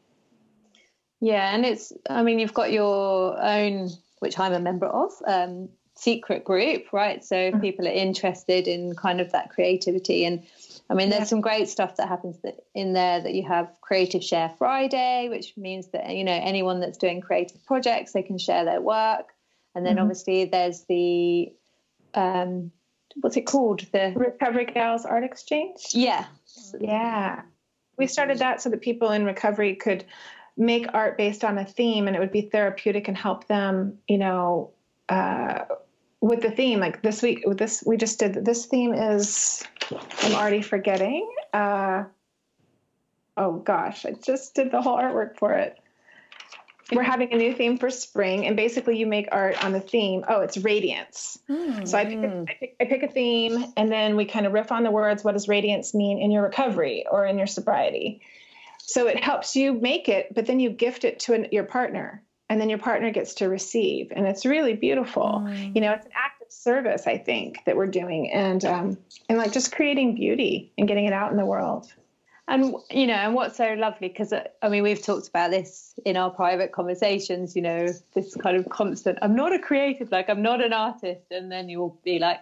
[1.20, 5.70] yeah and it's i mean you've got your own which i'm a member of um,
[5.96, 7.60] secret group right so mm-hmm.
[7.60, 10.44] people are interested in kind of that creativity and
[10.90, 11.26] i mean there's yeah.
[11.26, 15.54] some great stuff that happens that, in there that you have creative share friday which
[15.56, 19.34] means that you know anyone that's doing creative projects they can share their work
[19.76, 20.04] and then mm-hmm.
[20.04, 21.54] obviously there's the
[22.16, 22.72] um,
[23.22, 23.82] what's it called?
[23.92, 25.90] The Recovery Gals Art Exchange.
[25.92, 26.26] yeah,
[26.80, 27.42] Yeah.
[27.98, 30.04] We started that so that people in recovery could
[30.58, 34.18] make art based on a theme and it would be therapeutic and help them, you
[34.18, 34.72] know,
[35.10, 35.66] uh,
[36.22, 36.80] with the theme.
[36.80, 39.64] Like this week, with this, we just did this theme is,
[40.22, 41.30] I'm already forgetting.
[41.54, 42.06] Uh,
[43.38, 45.78] oh gosh, I just did the whole artwork for it.
[46.96, 50.24] We're having a new theme for spring, and basically, you make art on the theme.
[50.28, 51.38] Oh, it's radiance.
[51.86, 54.54] So I pick, a, I, pick, I pick a theme, and then we kind of
[54.54, 55.24] riff on the words.
[55.24, 58.22] What does radiance mean in your recovery or in your sobriety?
[58.80, 62.22] So it helps you make it, but then you gift it to an, your partner,
[62.50, 65.48] and then your partner gets to receive, and it's really beautiful.
[65.50, 68.98] You know, it's an act of service, I think, that we're doing, and um,
[69.30, 71.92] and like just creating beauty and getting it out in the world.
[72.48, 75.94] And you know, and what's so lovely because uh, I mean, we've talked about this
[76.06, 77.56] in our private conversations.
[77.56, 79.18] You know, this kind of constant.
[79.22, 82.40] I'm not a creative, like I'm not an artist, and then you'll be like,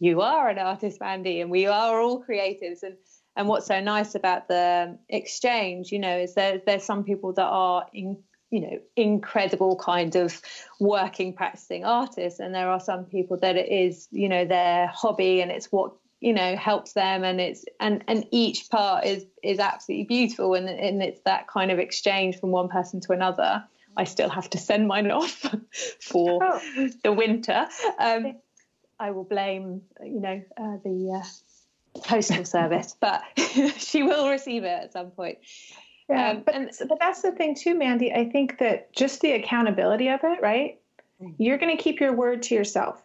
[0.00, 2.82] you are an artist, Mandy, and we are all creatives.
[2.82, 2.96] And
[3.36, 7.46] and what's so nice about the exchange, you know, is there there's some people that
[7.46, 8.18] are in
[8.50, 10.40] you know incredible kind of
[10.78, 15.40] working practicing artists and there are some people that it is you know their hobby
[15.40, 15.92] and it's what
[16.24, 20.68] you know helps them and it's and and each part is is absolutely beautiful and
[20.68, 23.62] and it's that kind of exchange from one person to another
[23.96, 25.44] i still have to send mine off
[26.00, 26.60] for Oh.
[27.02, 27.66] the winter
[27.98, 28.36] um
[28.98, 33.22] i will blame you know uh, the uh, postal service but
[33.76, 35.38] she will receive it at some point
[36.08, 38.12] Yeah, Um, but and- but that's the thing too, Mandy.
[38.12, 40.78] I think that just the accountability of it, right?
[41.38, 43.00] You're going to keep your word to yourself,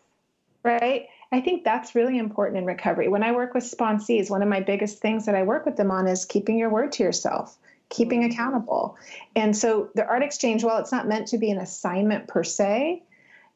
[0.63, 1.07] right?
[1.31, 3.07] I think that's really important in recovery.
[3.07, 5.91] When I work with sponsees, one of my biggest things that I work with them
[5.91, 7.57] on is keeping your word to yourself,
[7.89, 8.31] keeping mm-hmm.
[8.31, 8.97] accountable.
[9.35, 13.03] And so the art exchange, while it's not meant to be an assignment per se,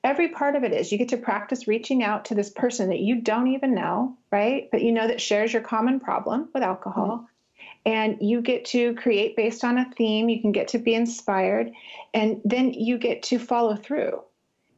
[0.04, 0.92] every part of it is.
[0.92, 4.70] You get to practice reaching out to this person that you don't even know, right?
[4.72, 7.08] But you know that shares your common problem with alcohol.
[7.08, 7.26] Mm-hmm.
[7.86, 10.30] And you get to create based on a theme.
[10.30, 11.72] You can get to be inspired.
[12.14, 14.22] And then you get to follow through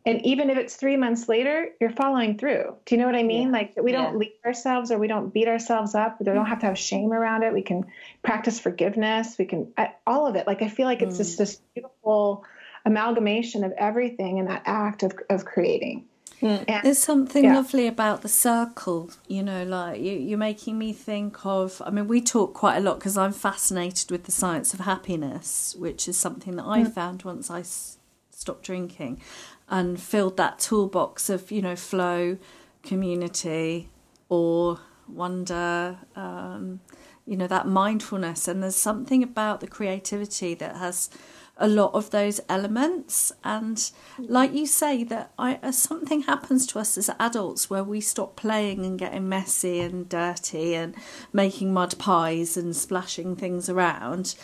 [0.05, 2.75] and even if it's three months later you're following through.
[2.85, 3.47] Do you know what i mean?
[3.47, 3.53] Yeah.
[3.59, 4.19] like we don't Yeah.
[4.19, 6.19] leave ourselves or we don't beat ourselves up.
[6.19, 7.53] We don't have to have shame around it.
[7.53, 7.85] We can
[8.23, 9.37] practice forgiveness.
[9.37, 10.47] We can I- all of it.
[10.47, 11.37] Like i feel like it's just mm.
[11.37, 12.43] this beautiful
[12.85, 16.05] amalgamation of everything in that act of, of creating.
[16.41, 16.65] Mm.
[16.67, 17.55] And There's something Yeah.
[17.55, 21.81] lovely about the circle, you know, like you, you're making me think of.
[21.85, 25.75] I mean, we talk quite a lot because I'm fascinated with the science of happiness,
[25.79, 26.93] which is something that I mm.
[26.93, 27.97] found once I s-
[28.31, 29.21] stopped drinking
[29.69, 32.37] and filled that toolbox of, you know, flow,
[32.83, 33.89] community,
[34.29, 36.79] or wonder, um,
[37.25, 38.47] you know, that mindfulness.
[38.47, 41.09] And there's something about the creativity that has
[41.57, 46.79] a lot of those elements and like you say that I, uh, something happens to
[46.79, 50.95] us as adults where we stop playing and getting messy and dirty and
[51.31, 54.35] making mud pies and splashing things around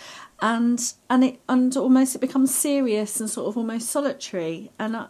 [0.41, 4.71] and and it and almost it becomes serious and sort of almost solitary.
[4.79, 5.07] And I,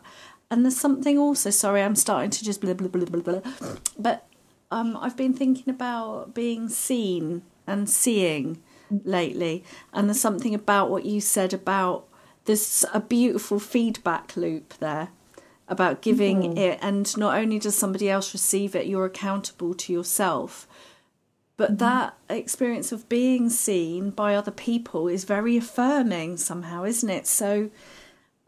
[0.50, 4.28] and there's something also sorry I'm starting to just blah blah blah blah blah but
[4.70, 8.62] um I've been thinking about being seen and seeing
[9.06, 9.64] lately.
[9.94, 12.08] And there's something about what you said about
[12.46, 15.10] there's a beautiful feedback loop there
[15.68, 16.80] about giving it.
[16.82, 20.68] And not only does somebody else receive it you're accountable to yourself
[21.58, 21.78] but mm-hmm.
[21.78, 27.28] that experience of being seen by other people is very affirming somehow isn't it?
[27.28, 27.70] So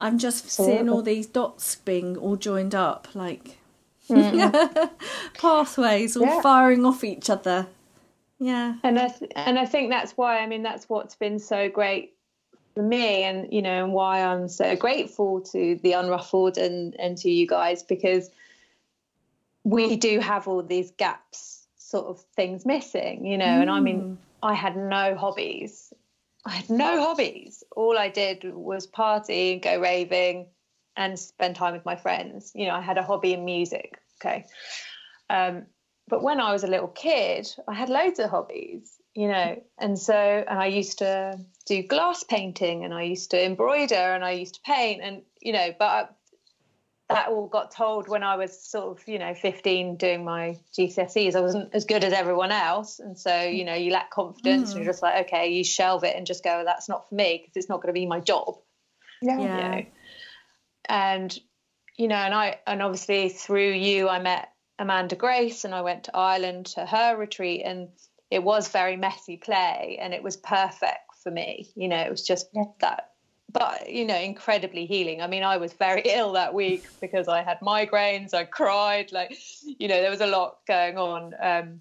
[0.02, 3.58] i'm just seeing all these dots being all joined up like
[4.10, 4.88] mm-hmm.
[5.40, 6.42] pathways all Yeah.
[6.42, 7.68] firing off each other.
[8.40, 8.76] Yeah.
[8.84, 12.14] And I th- and I think that's why I mean that's what's been so great
[12.74, 17.18] for me and you know and why I'm so grateful to the unruffled and and
[17.20, 18.30] to you guys because
[19.64, 21.63] we do have all these gaps
[21.94, 25.94] sort of things missing you know and I mean I had no hobbies.
[26.44, 27.64] I had no hobbies.
[27.72, 30.48] All I did was party and go raving
[30.98, 32.52] and spend time with my friends.
[32.56, 34.46] You know I had a hobby in music okay?
[35.30, 35.68] Um
[36.10, 39.98] but when I was a little kid, I had loads of hobbies, you know, and
[39.98, 40.16] so
[40.50, 44.56] and I used to do glass painting and I used to embroider and I used
[44.56, 46.08] to paint and you know, but I,
[47.14, 51.36] that all got told when I was sort of you know 15 doing my GCSEs.
[51.36, 54.82] I wasn't as good as everyone else, and so you know you lack confidence and
[54.82, 54.84] mm.
[54.84, 57.56] you're just like okay, you shelve it and just go that's not for me because
[57.56, 58.56] it's not going to be my job
[59.24, 59.42] yeah, Yeah.
[59.42, 59.86] you know.
[60.90, 61.40] And
[61.98, 64.50] you know, and I and obviously through you I met
[64.80, 67.90] Amanda Grace and I went to Ireland to her retreat and
[68.30, 71.72] it was very messy play and it was perfect for me.
[71.76, 72.48] You know, it was just
[72.82, 73.12] that
[73.54, 77.42] but you know incredibly healing i mean i was very ill that week because i
[77.42, 81.80] had migraines i cried like you know there was a lot going on um,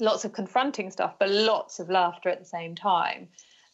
[0.00, 3.28] lots of confronting stuff but lots of laughter at the same time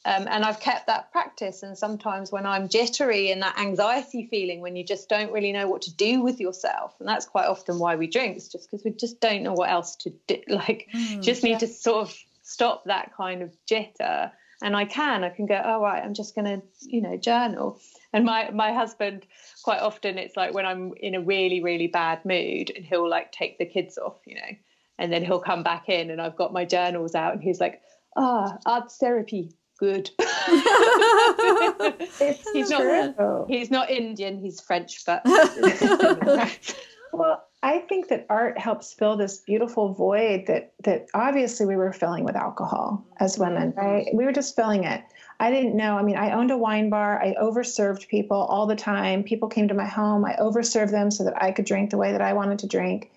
[0.06, 1.62] um, and I've kept that practice.
[1.62, 5.68] And sometimes when I'm jittery and that anxiety feeling, when you just don't really know
[5.68, 8.82] what to do with yourself, and that's quite often why we drink, it's just because
[8.82, 10.38] we just don't know what else to do.
[10.48, 11.58] Like, mm, just need yeah.
[11.58, 14.30] to sort of stop that kind of jitter.
[14.62, 17.80] And I can, I can go, oh, right, I'm just going to, you know, journal.
[18.12, 19.26] And my, my husband,
[19.62, 23.32] quite often, it's like when I'm in a really, really bad mood, and he'll like
[23.32, 24.56] take the kids off, you know,
[24.98, 27.80] and then he'll come back in, and I've got my journals out, and he's like,
[28.16, 30.10] ah, oh, art therapy good.
[32.52, 35.22] he's not he's not Indian, he's French, but
[37.12, 41.92] well, I think that art helps fill this beautiful void that that obviously we were
[41.92, 43.80] filling with alcohol as women, mm-hmm.
[43.80, 44.06] right?
[44.14, 45.02] We were just filling it.
[45.38, 45.96] I didn't know.
[45.96, 47.20] I mean, I owned a wine bar.
[47.20, 49.24] I overserved people all the time.
[49.24, 50.24] People came to my home.
[50.24, 53.10] I overserved them so that I could drink the way that I wanted to drink.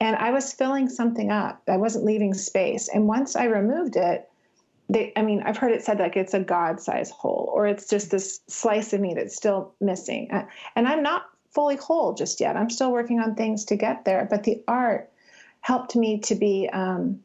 [0.00, 1.62] And I was filling something up.
[1.68, 2.88] I wasn't leaving space.
[2.88, 4.28] And once I removed it,
[4.88, 7.88] they, I mean, I've heard it said like it's a God size hole or it's
[7.88, 10.30] just this slice of me that's still missing.
[10.30, 12.56] Uh, and I'm not fully whole just yet.
[12.56, 14.26] I'm still working on things to get there.
[14.28, 15.10] But the art
[15.60, 17.20] helped me to be, um,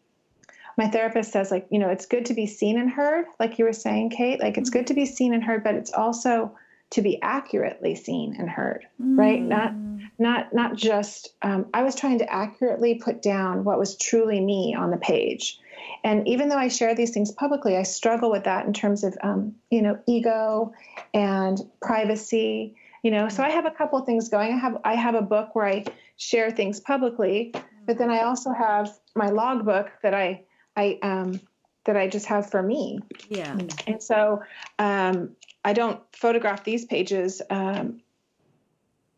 [0.78, 3.66] my therapist says, like, you know, it's good to be seen and heard, like you
[3.66, 4.40] were saying, Kate.
[4.40, 6.56] Like, it's good to be seen and heard, but it's also
[6.92, 9.18] to be accurately seen and heard, mm.
[9.18, 9.42] right?
[9.42, 9.74] Not,
[10.18, 11.34] not, not just.
[11.42, 15.60] Um, I was trying to accurately put down what was truly me on the page,
[16.04, 19.18] and even though I share these things publicly, I struggle with that in terms of,
[19.22, 20.74] um, you know, ego
[21.14, 22.76] and privacy.
[23.04, 24.54] You know, so I have a couple of things going.
[24.54, 25.86] I have I have a book where I
[26.18, 27.54] share things publicly,
[27.86, 30.44] but then I also have my logbook that I
[30.76, 31.40] I um,
[31.86, 33.00] that I just have for me.
[33.30, 33.58] Yeah.
[33.88, 34.42] And so
[34.80, 35.32] um,
[35.64, 37.42] I don't photograph these pages.
[37.50, 38.02] Um,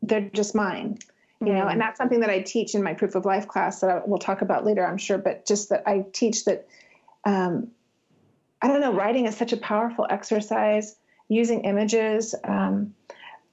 [0.02, 0.98] they're just mine
[1.44, 1.84] you know and mm.
[1.84, 4.41] that's something that i teach in my proof of life class that I, we'll talk
[4.41, 6.67] about later i'm sure but just that i teach that
[7.26, 7.70] um,
[8.62, 10.96] i don't know writing is such a powerful exercise
[11.28, 12.94] using images um,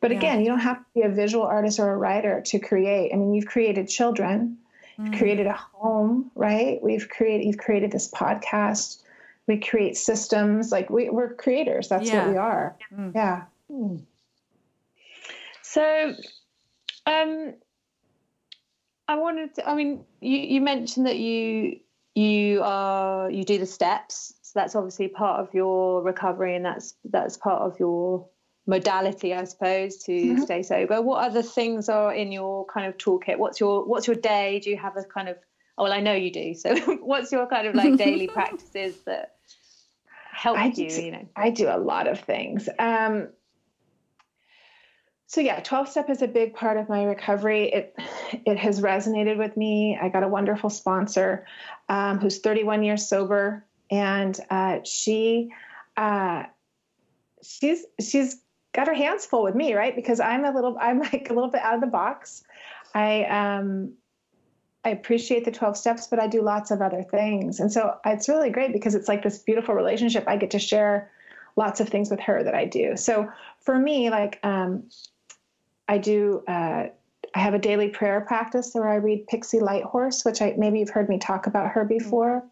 [0.01, 3.13] but again you don't have to be a visual artist or a writer to create
[3.13, 4.59] i mean you've created children
[4.99, 5.07] mm.
[5.07, 9.03] you've created a home right we've created you've created this podcast
[9.47, 12.25] we create systems like we, are creators that's yeah.
[12.25, 13.15] what we are mm.
[13.15, 14.01] yeah mm.
[15.63, 16.15] so
[17.09, 17.55] um,
[19.09, 21.81] I wanted to, I mean, you, you mentioned that you
[22.15, 24.35] you are you do the steps.
[24.43, 28.29] So that's obviously part of your recovery and that's that's part of your
[28.69, 30.43] modality, I suppose, to mm-hmm.
[30.43, 31.03] stay sober.
[31.03, 33.39] What other things are in your kind of toolkit?
[33.39, 34.61] What's your what's your day?
[34.61, 35.37] Do you have a kind of
[35.79, 36.55] oh, well I know you do.
[36.55, 39.37] So what's your kind of like daily practices that
[40.31, 41.27] help I you, do, you know?
[41.35, 42.69] I do a lot of things.
[42.79, 43.29] Um,
[45.27, 47.95] so yeah 12 step is a big part of my recovery it
[48.47, 51.45] it has resonated with me i got a wonderful sponsor
[51.91, 55.51] um, who's 31 years sober and uh, she
[55.99, 56.45] uh,
[57.43, 58.37] she's she's
[58.73, 61.51] got her hands full with me right because i'm a little i'm like a little
[61.51, 62.45] bit out of the box
[62.95, 63.93] i um
[64.85, 67.61] I appreciate the 12 steps, but I do lots of other things.
[67.61, 70.25] And so it's really great because it's like this beautiful relationship.
[70.27, 71.11] I get to share
[71.57, 72.97] lots of things with her that I do.
[72.97, 74.85] So for me, like, um,
[75.89, 76.43] I do.
[76.47, 76.87] Uh,
[77.35, 80.91] I have a daily prayer practice where I read Pixie Lighthorse, which I maybe you've
[80.91, 82.45] heard me talk about her before.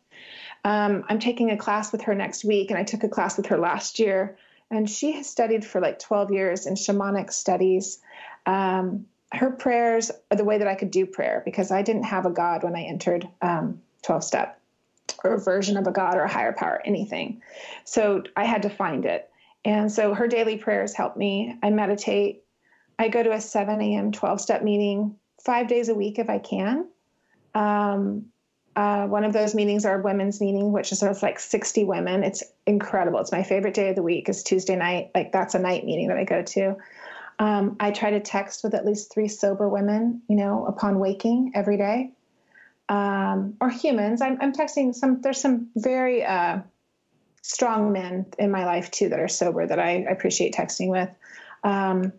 [0.64, 3.46] Um, I'm taking a class with her next week, and I took a class with
[3.46, 4.36] her last year.
[4.70, 8.00] And she has studied for like 12 years in shamanic studies.
[8.46, 12.26] Um, her prayers are the way that I could do prayer because I didn't have
[12.26, 14.60] a God when I entered um, 12 step
[15.22, 17.42] or a version of a God or a higher power, anything.
[17.84, 19.30] So I had to find it.
[19.64, 21.56] And so her daily prayers help me.
[21.62, 22.44] I meditate.
[22.98, 24.12] I go to a 7 a.m.
[24.12, 26.88] 12 step meeting five days a week if I can.
[27.54, 28.26] Um,
[28.76, 32.22] uh, one of those meetings are women's meeting, which is sort of like 60 women.
[32.22, 33.18] It's incredible.
[33.20, 35.10] It's my favorite day of the week is Tuesday night.
[35.14, 36.76] Like that's a night meeting that I go to.
[37.38, 41.52] Um, I try to text with at least three sober women, you know, upon waking
[41.54, 42.12] every day.
[42.90, 44.20] Um, or humans.
[44.20, 46.60] I'm, I'm, texting some, there's some very uh,
[47.42, 51.08] strong men in my life too that are sober that I, I appreciate texting with.
[51.64, 52.12] Um,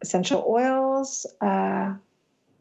[0.00, 1.26] essential oils.
[1.40, 1.94] Uh,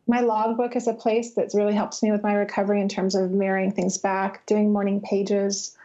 [0.08, 3.32] my logbook is a place that's really helps me with my recovery in terms of
[3.32, 5.78] mirroring things back, doing morning pages,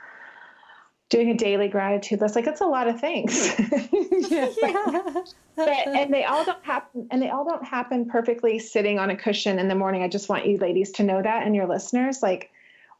[1.08, 2.36] doing a daily gratitude list.
[2.36, 3.52] Like it's a lot of things.
[4.30, 5.12] yeah.
[5.56, 9.16] but, and they all don't happen and they all don't happen perfectly sitting on a
[9.16, 10.02] cushion in the morning.
[10.02, 12.22] I just want you ladies to know that and your listeners.
[12.22, 12.50] Like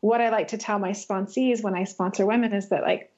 [0.01, 3.13] what I like to tell my sponsees when I sponsor women is that like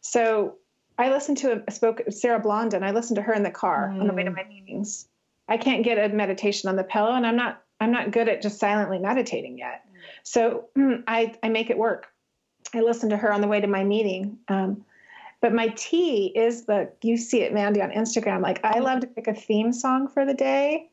[0.00, 0.56] so
[0.98, 2.82] I listened to a spoke Sarah Blondin.
[2.82, 4.00] I listened to her in the car mm.
[4.00, 5.06] on the way to my meetings.
[5.48, 8.42] I can't get a meditation on the pillow, and I'm not I'm not good at
[8.42, 9.84] just silently meditating yet.
[10.22, 12.06] So I I make it work.
[12.74, 14.38] I listen to her on the way to my meeting.
[14.48, 14.84] Um,
[15.40, 18.40] but my tea is the you see it, Mandy, on Instagram.
[18.42, 20.90] Like I love to pick a theme song for the day.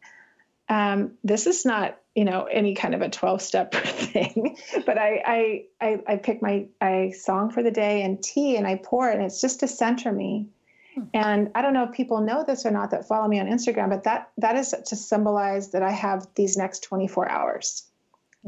[0.68, 5.24] Um, this is not you know any kind of a 12 step thing but I,
[5.26, 9.10] I i i pick my I song for the day and tea and i pour
[9.10, 10.48] it and it's just to center me.
[11.14, 13.90] And i don't know if people know this or not that follow me on instagram
[13.90, 17.84] but that that is to symbolize that i have these next 24 hours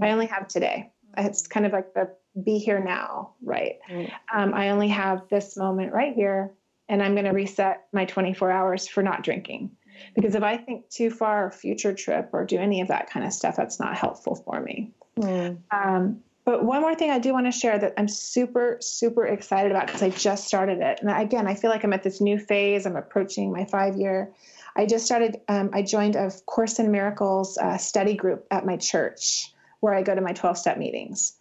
[0.01, 2.09] i only have today it's kind of like the
[2.43, 4.11] be here now right mm.
[4.33, 6.51] um, i only have this moment right here
[6.87, 9.71] and i'm going to reset my 24 hours for not drinking
[10.15, 13.33] because if I think too far future trip or do any of that kind of
[13.33, 14.91] stuff, that's not helpful for me.
[15.17, 15.59] Mm.
[15.71, 19.71] Um, but one more thing I do want to share that I'm super, super excited
[19.71, 20.99] about because I just started it.
[21.01, 22.85] And again, I feel like I'm at this new phase.
[22.85, 24.31] I'm approaching my five year.
[24.75, 28.77] I just started, um, I joined a Course in Miracles uh, study group at my
[28.77, 31.33] church where I go to my 12 step meetings.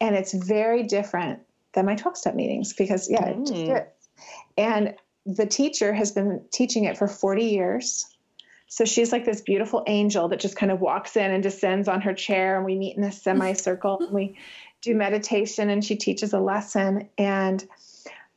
[0.00, 1.40] And it's very different
[1.72, 3.40] than my 12 step meetings because, yeah, mm.
[3.40, 4.24] it just is.
[4.58, 8.06] And the teacher has been teaching it for 40 years.
[8.74, 12.00] So she's like this beautiful angel that just kind of walks in and descends on
[12.00, 14.36] her chair, and we meet in a semicircle and we
[14.82, 17.08] do meditation, and she teaches a lesson.
[17.16, 17.64] And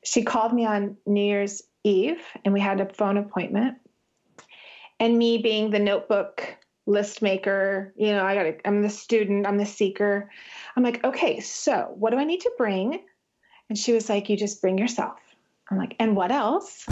[0.04, 3.80] she called me on New Year's Eve, and we had a phone appointment.
[5.00, 9.48] And me being the notebook list maker, you know, I got to, I'm the student,
[9.48, 10.30] I'm the seeker.
[10.76, 13.00] I'm like, okay, so what do I need to bring?
[13.70, 15.18] And she was like, you just bring yourself.
[15.72, 16.86] I'm like, and what else?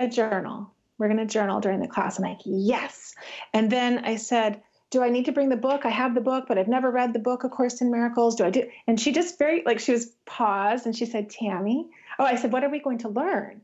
[0.00, 0.74] a journal.
[0.98, 2.18] We're going to journal during the class.
[2.18, 3.14] I'm like, yes.
[3.54, 5.84] And then I said, do I need to bring the book?
[5.84, 8.36] I have the book, but I've never read the book, A Course in Miracles.
[8.36, 8.68] Do I do?
[8.86, 11.88] And she just very, like, she was paused and she said, Tammy.
[12.18, 13.60] Oh, I said, what are we going to learn?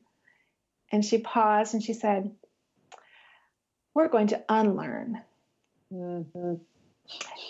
[0.93, 2.30] And she paused and she said,
[3.95, 5.20] we're going to unlearn.
[5.93, 6.55] Mm-hmm.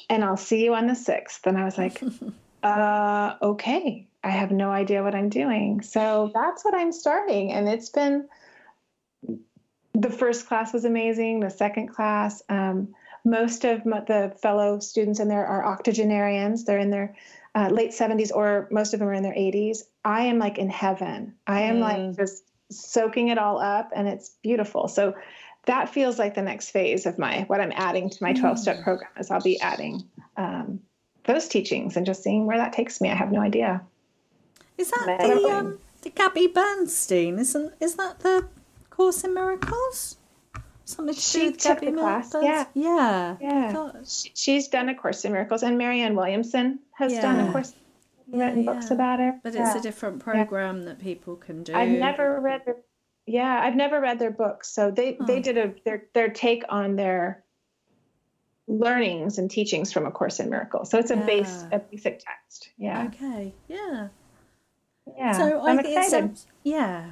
[0.08, 1.46] And I'll see you on the 6th.
[1.46, 2.00] And I was like,
[2.62, 4.06] uh, okay.
[4.22, 5.82] I have no idea what I'm doing.
[5.82, 7.52] So that's what I'm starting.
[7.52, 8.28] And it's been
[9.94, 12.42] the first class was amazing, the second class.
[12.48, 16.64] Um, most of the fellow students in there are octogenarians.
[16.64, 17.16] They're in their
[17.54, 19.84] uh, late 70s, or most of them are in their 80s.
[20.04, 21.34] I am like in heaven.
[21.46, 21.80] I am mm.
[21.80, 24.88] like just soaking it all up, and it's beautiful.
[24.88, 25.14] So
[25.66, 28.78] that feels like the next phase of my what I'm adding to my 12 step
[28.78, 28.84] mm.
[28.84, 30.04] program is I'll be adding
[30.36, 30.80] um,
[31.24, 33.10] those teachings and just seeing where that takes me.
[33.10, 33.80] I have no idea.
[34.76, 37.38] Is that the um, the Gabby Bernstein?
[37.38, 38.48] Isn't is that the
[38.96, 40.16] Course in Miracles?
[40.84, 42.34] Something to she do with Gabby class.
[42.42, 43.92] Yeah, yeah, yeah.
[44.06, 47.22] She, she's done a Course in Miracles, and Marianne Williamson has yeah.
[47.22, 47.74] done a course.
[48.26, 51.74] Written yeah, books about her, but it's a different program that people can do.
[51.74, 52.76] I've never read their,
[53.26, 55.26] yeah, I've never read their books, so they oh.
[55.26, 57.44] they did a their their take on their
[58.66, 62.70] learnings and teachings from a course in miracles so it's a base a basic text
[62.78, 64.08] yeah okay yeah
[65.16, 65.32] yeah.
[65.32, 66.06] So I'm I think excited.
[66.06, 67.10] It sounds, yeah.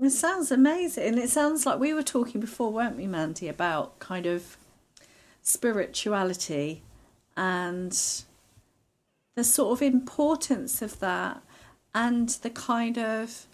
[0.00, 1.18] It sounds amazing.
[1.18, 4.56] It sounds like we were talking before, weren't we, Mandy, about kind of
[5.42, 6.82] spirituality
[7.36, 7.92] and
[9.34, 11.42] the sort of importance of that
[11.94, 13.46] and the kind of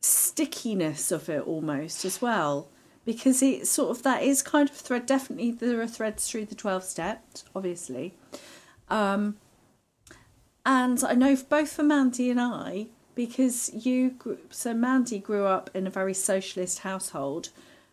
[0.00, 2.68] stickiness of it almost as well
[3.04, 6.54] because it sort of that is kind of thread definitely there are threads through the
[6.56, 8.12] 12 steps obviously
[8.88, 9.36] um,
[10.64, 15.70] and I know both for Mandy and I, because you, grew, so Mandy grew up
[15.74, 17.50] in a very socialist household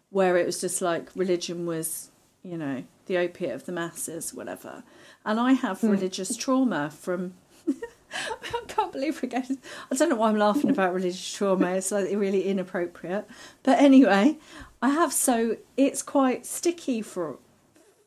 [0.09, 2.09] where it was just like religion was,
[2.43, 4.83] you know, the opiate of the masses, whatever.
[5.25, 5.91] And I have mm.
[5.91, 7.33] religious trauma from.
[8.11, 9.59] I can't believe we're getting.
[9.91, 11.73] I don't know why I'm laughing about religious trauma.
[11.73, 13.27] It's like really inappropriate.
[13.61, 14.37] But anyway,
[14.81, 17.37] I have so it's quite sticky for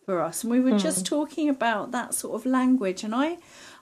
[0.05, 0.43] for us.
[0.43, 0.81] And we were mm.
[0.81, 1.15] just hmm.
[1.15, 3.39] talking about that sort of language, and I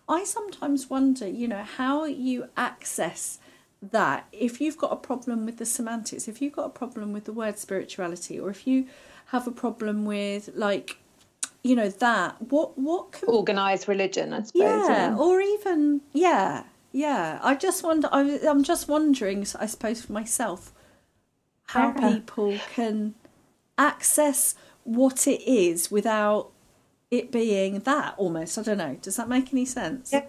[0.09, 3.39] I sometimes wonder, you know, how you access
[3.83, 7.25] that if you've got a problem with the semantics, if you've got a problem with
[7.25, 8.87] the word spirituality, or if you
[9.27, 10.99] have a problem with like
[11.63, 15.17] you know that what what can organized religion i suppose yeah, yeah.
[15.17, 20.73] or even yeah yeah i just wonder I, am just wondering i suppose for myself
[21.67, 22.15] how yeah.
[22.15, 23.15] people can
[23.79, 26.51] access what it is without
[27.11, 28.59] it being that almost.
[28.59, 28.97] I don't know.
[29.01, 30.13] Does that make any sense?
[30.13, 30.25] Yeah.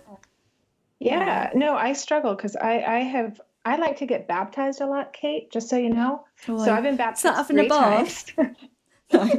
[0.99, 1.51] Yeah.
[1.55, 5.51] No, I struggle because I, I have I like to get baptized a lot, Kate,
[5.51, 6.25] just so you know.
[6.47, 8.25] Oh, so I've been baptized three times.
[9.11, 9.29] well,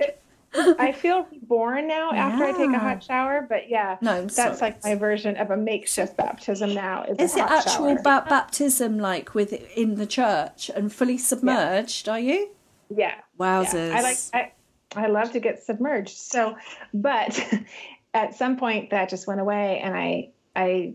[0.00, 0.22] it,
[0.54, 4.58] I feel reborn now after I take a hot shower, but yeah, No, I'm that's
[4.58, 4.72] sorry.
[4.72, 7.04] like my version of a makeshift baptism now.
[7.04, 12.08] Is, Is it actual ba- baptism like with in the church and fully submerged?
[12.08, 12.50] Are you?
[12.94, 13.14] Yeah.
[13.38, 13.90] Wowzers!
[13.90, 13.98] Yeah.
[13.98, 14.52] I like I,
[14.94, 16.16] I love to get submerged.
[16.16, 16.56] So,
[16.94, 17.38] but
[18.14, 20.94] at some point that just went away, and I I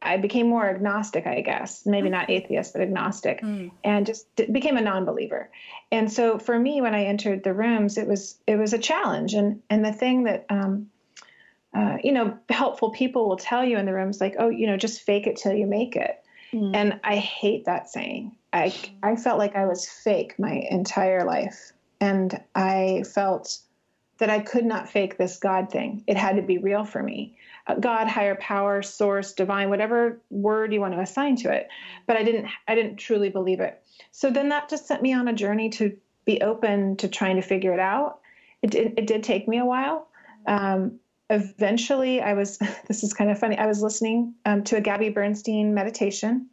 [0.00, 3.40] I became more agnostic, I guess, maybe not atheist, but agnostic,
[3.84, 5.48] and just d- became a non-believer.
[5.92, 9.34] And so for me, when I entered the rooms, it was it was a challenge,
[9.34, 10.90] and and the thing that um,
[11.74, 14.76] uh, you know, helpful people will tell you in the rooms, like, oh, you know,
[14.76, 16.22] just fake it till you make it.
[16.74, 18.36] And I hate that saying.
[18.52, 21.72] I I felt like I was fake my entire life,
[22.02, 23.58] and I felt
[24.18, 26.02] that I could not fake this God thing.
[26.08, 27.36] It had to be real for me.
[27.68, 31.68] Uh, God, higher power, source, divine, whatever word you want to assign to it.
[32.08, 33.80] But I didn't I didn't truly believe it.
[34.10, 37.42] So then that just sent me on a journey to be open to trying to
[37.42, 38.18] figure it out.
[38.62, 40.08] It did, it did take me a while.
[40.46, 40.98] Um,
[41.30, 42.58] eventually, I was.
[42.88, 43.56] This is kind of funny.
[43.56, 46.48] I was listening um, to a Gabby Bernstein meditation,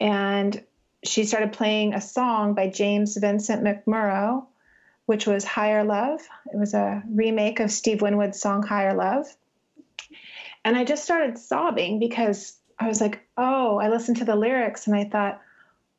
[0.00, 0.60] and
[1.04, 4.46] she started playing a song by James Vincent McMorrow,
[5.06, 6.20] which was Higher Love.
[6.52, 9.26] It was a remake of Steve Winwood's song Higher Love.
[10.64, 14.86] And I just started sobbing because I was like, oh, I listened to the lyrics
[14.86, 15.40] and I thought,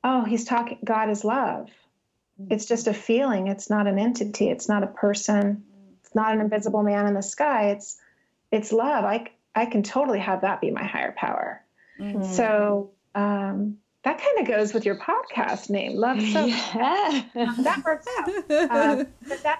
[0.03, 1.69] oh, he's talking, God is love.
[2.49, 3.47] It's just a feeling.
[3.47, 4.49] It's not an entity.
[4.49, 5.63] It's not a person.
[6.03, 7.69] It's not an invisible man in the sky.
[7.71, 7.97] It's,
[8.51, 9.05] it's love.
[9.05, 11.63] I, I can totally have that be my higher power.
[12.23, 17.23] So, um, that kind of goes with your podcast name, Love So Yeah.
[17.35, 18.29] that works out.
[18.69, 19.59] Um, but that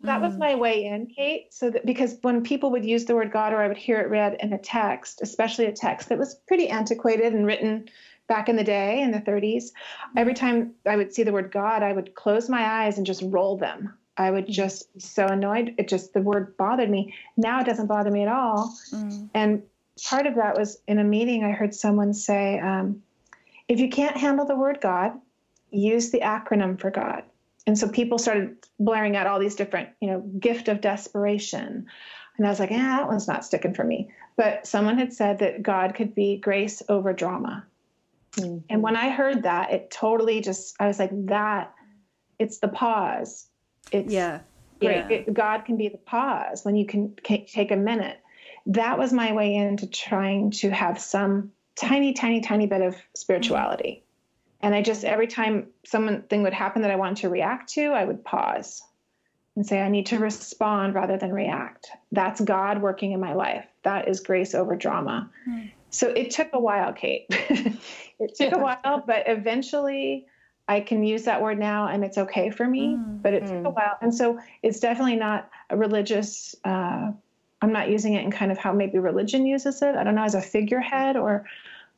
[0.00, 1.52] that was my way in, Kate.
[1.52, 4.08] So that because when people would use the word God, or I would hear it
[4.08, 7.88] read in a text, especially a text that was pretty antiquated and written
[8.28, 9.64] back in the day in the 30s,
[10.16, 13.22] every time I would see the word God, I would close my eyes and just
[13.26, 13.92] roll them.
[14.16, 15.74] I would just be so annoyed.
[15.76, 17.14] It just the word bothered me.
[17.36, 18.74] Now it doesn't bother me at all.
[19.34, 19.62] And
[20.02, 21.44] part of that was in a meeting.
[21.44, 23.02] I heard someone say, um,
[23.68, 25.12] "If you can't handle the word God,
[25.70, 27.24] use the acronym for God."
[27.66, 31.86] And so people started blaring out all these different, you know, gift of desperation.
[32.36, 34.10] And I was like, yeah, that one's not sticking for me.
[34.36, 37.64] But someone had said that God could be grace over drama.
[38.36, 38.80] And mm-hmm.
[38.80, 41.74] when I heard that, it totally just, I was like, that,
[42.38, 43.46] it's the pause.
[43.92, 44.40] It's Yeah.
[44.80, 44.96] great.
[44.96, 45.08] Yeah.
[45.08, 48.18] It, God can be the pause when you can, can take a minute.
[48.66, 54.02] That was my way into trying to have some tiny, tiny, tiny bit of spirituality.
[54.02, 54.66] Mm-hmm.
[54.66, 58.04] And I just, every time something would happen that I wanted to react to, I
[58.04, 58.82] would pause
[59.56, 61.88] and say, I need to respond rather than react.
[62.10, 63.66] That's God working in my life.
[63.82, 65.30] That is grace over drama.
[65.44, 65.66] Hmm.
[65.90, 67.26] So it took a while, Kate.
[67.28, 70.26] it took a while, but eventually
[70.68, 72.94] I can use that word now and it's okay for me.
[72.94, 73.16] Hmm.
[73.18, 73.74] But it took a hmm.
[73.74, 73.98] while.
[74.00, 77.12] And so it's definitely not a religious, uh,
[77.62, 79.94] I'm not using it in kind of how maybe religion uses it.
[79.94, 81.46] I don't know, as a figurehead or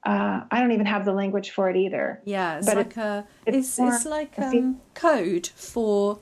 [0.05, 2.21] uh, I don't even have the language for it either.
[2.25, 6.19] Yeah, it's But like it- a it's it's it's like a um, code for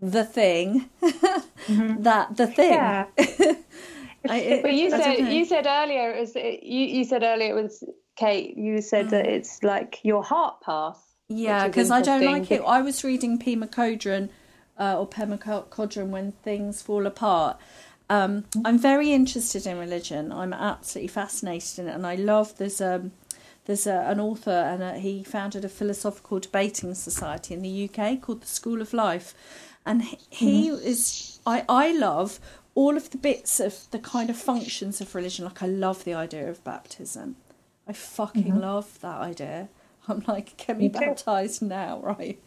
[0.00, 0.90] the thing
[1.68, 2.72] that the thing.
[2.72, 3.06] Yeah.
[4.28, 7.56] I, it- But you I said you said earlier it was you, you said earlier
[7.56, 7.84] it was
[8.16, 8.56] Kate.
[8.56, 11.00] You said that it's like your heart path.
[11.28, 12.60] Yeah, because I don't like it.
[12.66, 14.28] I was reading Pema Chodron
[14.78, 17.58] uh, or Co- when things fall apart.
[18.10, 20.30] Um, I'm very interested in religion.
[20.30, 22.56] I'm absolutely fascinated in it, and I love.
[22.58, 23.12] There's um,
[23.64, 28.20] there's a, an author, and uh he founded a philosophical debating society in the UK
[28.20, 29.34] called the School of Life,
[29.86, 31.40] and he, he is.
[31.46, 32.40] I I love
[32.74, 35.44] all of the bits of the kind of functions of religion.
[35.46, 37.36] Like I love the idea of baptism.
[37.86, 39.68] I fucking love that idea.
[40.08, 40.98] I'm like, get me Me too.
[41.00, 42.38] baptized now, right?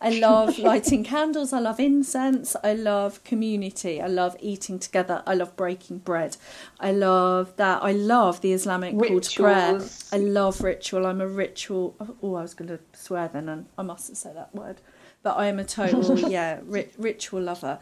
[0.00, 1.52] I love lighting candles.
[1.52, 2.56] I love incense.
[2.62, 4.02] I love community.
[4.02, 5.22] I love eating together.
[5.26, 6.36] I love breaking bread.
[6.78, 7.82] I love that.
[7.82, 9.80] I love the Islamic call to prayer.
[10.12, 11.06] I love ritual.
[11.06, 11.96] I'm a ritual.
[12.22, 14.80] Oh, I was going to swear then, and I mustn't say that word.
[15.22, 17.78] But I am a total, yeah, ri- ritual lover.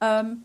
[0.00, 0.44] Um,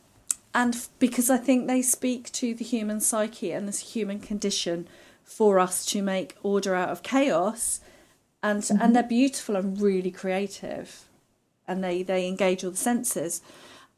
[0.54, 4.88] and f- because I think they speak to the human psyche and this human condition
[5.24, 7.80] for us to make order out of chaos,
[8.44, 11.06] and and they're beautiful and really creative,
[11.68, 13.42] and they they engage all the senses.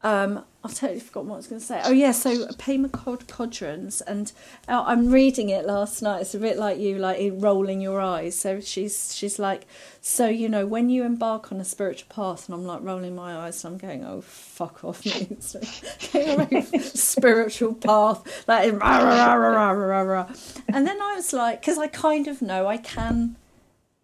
[0.04, 1.82] Um, I've totally forgotten what I was going to say.
[1.84, 4.32] Oh yeah, so Pema Cod Codrons, and
[4.68, 6.22] uh, I'm reading it last night.
[6.22, 8.38] It's a bit like you, like rolling your eyes.
[8.38, 9.66] So she's she's like,
[10.02, 13.36] so you know, when you embark on a spiritual path, and I'm like rolling my
[13.36, 18.48] eyes, and I'm going, oh fuck off me, It's like, going on a spiritual path,
[18.48, 20.28] like rah, rah, rah, rah, rah, rah, rah.
[20.68, 23.38] and then I was like, because I kind of know I can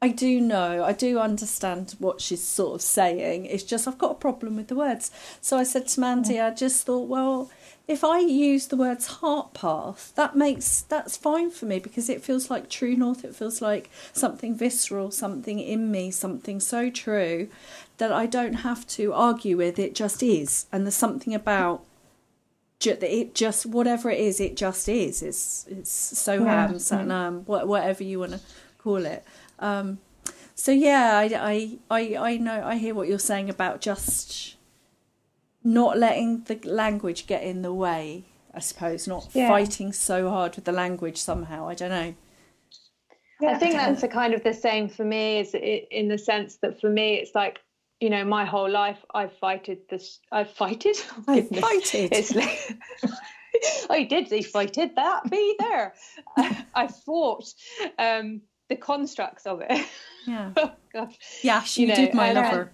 [0.03, 3.45] I do know, I do understand what she's sort of saying.
[3.45, 5.11] It's just I've got a problem with the words.
[5.41, 6.45] So I said to Mandy, mm.
[6.47, 7.51] I just thought, well,
[7.87, 12.23] if I use the words heart path, that makes that's fine for me because it
[12.23, 13.23] feels like true north.
[13.23, 17.49] It feels like something visceral, something in me, something so true
[17.97, 19.77] that I don't have to argue with.
[19.77, 21.83] It just is, and there's something about
[22.83, 25.21] it just whatever it is, it just is.
[25.21, 26.67] It's it's so yeah.
[26.67, 28.39] ham, satnam, um, whatever you want to
[28.79, 29.23] call it.
[29.61, 29.99] Um,
[30.55, 34.57] so yeah, I, I, I, I know I hear what you're saying about just
[35.63, 38.25] not letting the language get in the way.
[38.53, 39.47] I suppose not yeah.
[39.47, 41.69] fighting so hard with the language somehow.
[41.69, 42.13] I don't know.
[43.39, 46.57] Yeah, I think that's a kind of the same for me, is in the sense
[46.57, 47.59] that for me it's like
[47.99, 50.19] you know my whole life I've fighted this.
[50.31, 50.97] I've fighted.
[51.27, 52.11] I've fighted.
[52.11, 52.77] It's like,
[53.89, 54.29] I did.
[54.29, 55.31] They fighted that.
[55.31, 55.93] Me there.
[56.37, 57.45] I, I fought.
[57.97, 58.41] Um,
[58.71, 59.85] the constructs of it.
[60.25, 60.51] Yeah.
[60.57, 61.17] oh, gosh.
[61.43, 62.71] Yeah, she you know, did my lover.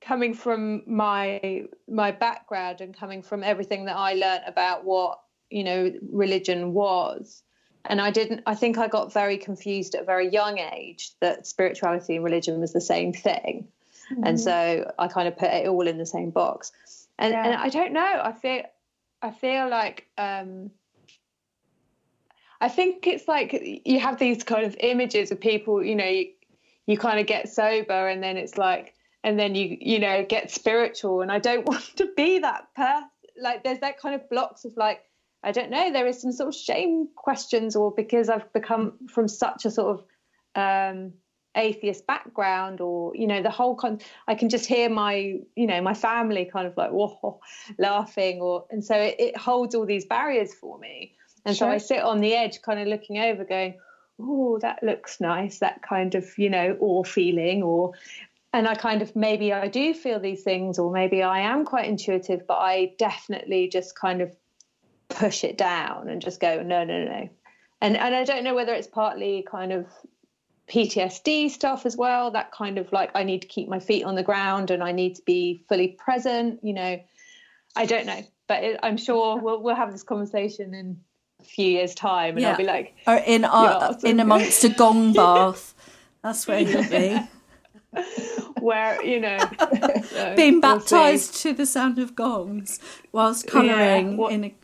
[0.00, 5.20] Coming from my my background and coming from everything that I learned about what
[5.50, 7.42] you know religion was,
[7.84, 8.42] and I didn't.
[8.46, 12.58] I think I got very confused at a very young age that spirituality and religion
[12.58, 13.68] was the same thing,
[14.10, 14.24] mm-hmm.
[14.24, 16.72] and so I kind of put it all in the same box.
[17.18, 17.44] And yeah.
[17.44, 18.20] and I don't know.
[18.24, 18.62] I feel
[19.20, 20.70] I feel like um,
[22.60, 26.26] I think it's like you have these kind of images of people, you know, you,
[26.86, 28.94] you kind of get sober and then it's like,
[29.24, 31.22] and then you, you know, get spiritual.
[31.22, 33.08] And I don't want to be that person.
[33.40, 35.02] Like there's that kind of blocks of like,
[35.42, 39.26] I don't know, there is some sort of shame questions or because I've become from
[39.26, 40.04] such a sort of,
[40.54, 41.12] um,
[41.56, 43.98] atheist background or you know the whole con
[44.28, 47.40] i can just hear my you know my family kind of like whoa
[47.76, 51.12] laughing or and so it, it holds all these barriers for me
[51.44, 51.68] and sure.
[51.68, 53.78] so I sit on the edge, kind of looking over, going,
[54.20, 57.92] oh, that looks nice, that kind of, you know, awe feeling, or,
[58.52, 61.86] and I kind of maybe I do feel these things, or maybe I am quite
[61.86, 64.34] intuitive, but I definitely just kind of
[65.08, 67.28] push it down and just go, no, no, no.
[67.80, 69.86] And, and I don't know whether it's partly kind of
[70.68, 74.14] PTSD stuff as well, that kind of like I need to keep my feet on
[74.14, 77.00] the ground and I need to be fully present, you know.
[77.76, 81.00] I don't know, but it, I'm sure we'll, we'll have this conversation and
[81.44, 82.52] few years' time, and yeah.
[82.52, 85.74] I'll be like, or in uh, in amongst a gong bath.
[86.22, 87.18] That's where you'll be.
[88.60, 89.38] where you know,
[90.10, 92.78] so being baptized we'll to the sound of gongs
[93.12, 94.54] whilst colouring yeah, in a.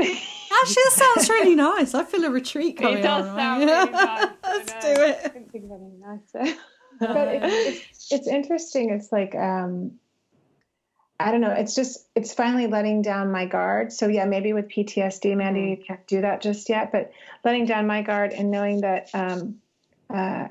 [0.00, 1.94] Actually, that sounds really nice.
[1.94, 4.28] I feel a retreat coming It does on, sound really nice.
[4.44, 5.20] Let's do it.
[5.24, 6.56] I think of anything nicer.
[7.00, 8.90] but it's, it's interesting.
[8.90, 9.92] It's like um,
[11.20, 11.50] I don't know.
[11.50, 13.92] It's just it's finally letting down my guard.
[13.92, 15.80] So yeah, maybe with PTSD, Mandy, mm-hmm.
[15.80, 16.92] you can't do that just yet.
[16.92, 17.12] But
[17.44, 19.56] letting down my guard and knowing that um,
[20.08, 20.48] uh,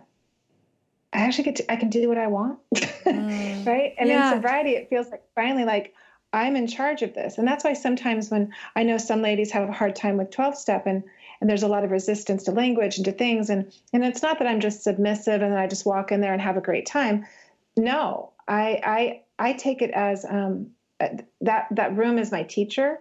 [1.13, 3.65] I actually get to, I can do what I want, mm.
[3.65, 3.95] right?
[3.97, 4.29] And yeah.
[4.29, 5.93] in sobriety, it feels like finally like
[6.33, 7.37] I'm in charge of this.
[7.37, 10.57] And that's why sometimes when I know some ladies have a hard time with 12
[10.57, 11.03] step and
[11.39, 14.39] and there's a lot of resistance to language and to things and and it's not
[14.39, 17.25] that I'm just submissive and I just walk in there and have a great time.
[17.77, 22.99] No, I I I take it as um, that that room is my teacher.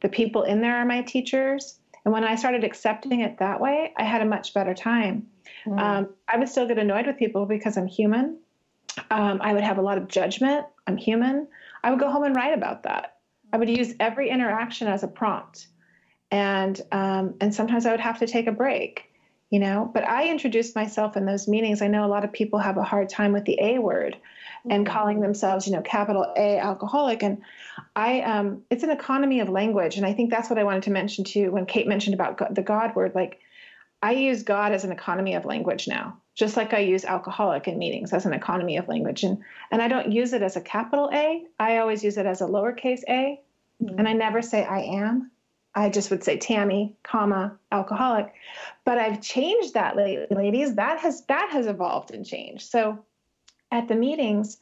[0.00, 1.78] The people in there are my teachers.
[2.04, 5.26] And when I started accepting it that way, I had a much better time.
[5.66, 5.78] Mm.
[5.78, 8.38] Um, I would still get annoyed with people because I'm human.
[9.10, 10.66] Um, I would have a lot of judgment.
[10.86, 11.48] I'm human.
[11.82, 13.18] I would go home and write about that.
[13.52, 15.68] I would use every interaction as a prompt,
[16.30, 19.07] and um, and sometimes I would have to take a break
[19.50, 19.90] you know?
[19.92, 21.82] But i introduced myself in those meetings.
[21.82, 24.16] I know a lot of people have a hard time with the a word
[24.68, 24.92] and mm-hmm.
[24.92, 27.22] calling themselves you know capital a alcoholic.
[27.22, 27.42] And
[27.96, 29.96] i um it's an economy of language.
[29.96, 32.54] And i think that's what i wanted to mention too when kate mentioned about God,
[32.54, 33.40] the god word like
[34.02, 37.78] i use god as an economy of language now just like i use alcoholic in
[37.78, 39.24] meetings as an economy of language.
[39.24, 39.38] And
[39.70, 41.44] and i don't use it as a capital a.
[41.58, 43.40] I always use it as a lowercase a.
[43.82, 43.98] Mm-hmm.
[43.98, 45.30] and i never say i am
[45.78, 48.34] I just would say Tammy, comma, alcoholic.
[48.84, 50.74] But I've changed that lately, ladies.
[50.74, 52.68] That has that has evolved and changed.
[52.68, 53.04] So
[53.70, 54.58] at the meetings,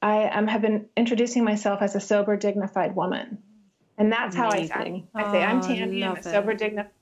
[0.00, 3.38] I um, have been introducing myself as a sober, dignified woman.
[3.98, 4.68] And that's Amazing.
[4.70, 5.04] how I say.
[5.14, 6.92] I say, I'm oh, Tammy, I'm a sober, dignified.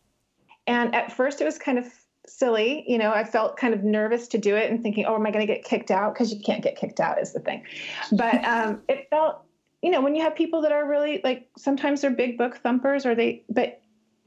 [0.66, 1.86] And at first it was kind of
[2.26, 2.84] silly.
[2.90, 5.30] You know, I felt kind of nervous to do it and thinking, oh, am I
[5.30, 6.14] going to get kicked out?
[6.14, 7.64] Because you can't get kicked out is the thing.
[8.12, 9.42] But um, it felt
[9.82, 13.06] you know, when you have people that are really like sometimes they're big book thumpers
[13.06, 13.80] or they, but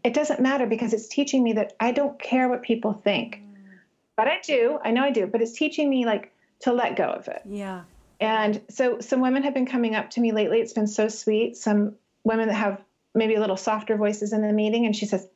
[0.03, 3.37] it doesn't matter because it's teaching me that I don't care what people think.
[3.37, 3.55] Mm.
[4.15, 6.31] But I do, I know I do, but it's teaching me like
[6.61, 7.41] to let go of it.
[7.45, 7.83] Yeah.
[8.19, 10.59] And so some women have been coming up to me lately.
[10.59, 11.57] It's been so sweet.
[11.57, 12.81] Some women that have
[13.15, 14.85] maybe a little softer voices in the meeting.
[14.85, 15.27] And she says,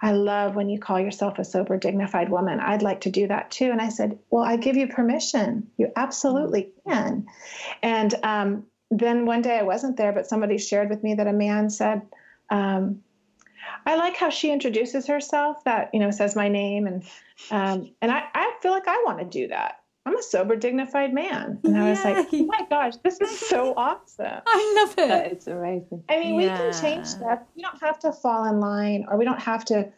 [0.00, 2.60] I love when you call yourself a sober, dignified woman.
[2.60, 3.70] I'd like to do that too.
[3.70, 5.68] And I said, Well, I give you permission.
[5.76, 7.26] You absolutely can.
[7.82, 11.32] And um, then one day I wasn't there, but somebody shared with me that a
[11.32, 12.02] man said,
[12.50, 13.02] um,
[13.84, 16.86] I like how she introduces herself, that, you know, says my name.
[16.86, 17.04] And,
[17.50, 19.80] um, and I, I feel like I want to do that.
[20.06, 21.60] I'm a sober, dignified man.
[21.64, 24.40] And I was like, oh my gosh, this is so awesome.
[24.46, 25.36] I love it.
[25.36, 26.02] Is amazing.
[26.08, 26.56] I mean, yeah.
[26.56, 27.40] we can change stuff.
[27.54, 29.92] We don't have to fall in line or we don't have to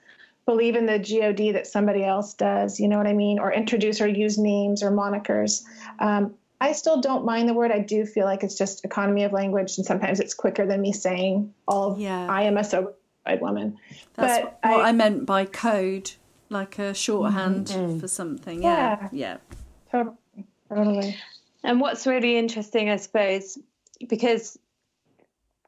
[0.47, 3.38] believe in the God that somebody else does, you know what I mean?
[3.38, 5.62] Or introduce or use names or monikers.
[6.01, 7.70] Um, I still don't mind the word.
[7.70, 10.92] I do feel like it's just economy of language, and sometimes it's quicker than me
[10.92, 11.96] saying all.
[11.98, 12.26] Yeah.
[12.28, 12.94] I am a sober
[13.40, 13.78] woman.
[14.14, 16.12] That's but what I, I, meant by code,
[16.48, 17.98] like a shorthand mm-hmm.
[17.98, 18.62] for something.
[18.62, 19.38] Yeah, yeah,
[19.90, 20.16] totally,
[20.68, 21.16] totally.
[21.62, 23.58] And what's really interesting, I suppose,
[24.08, 24.58] because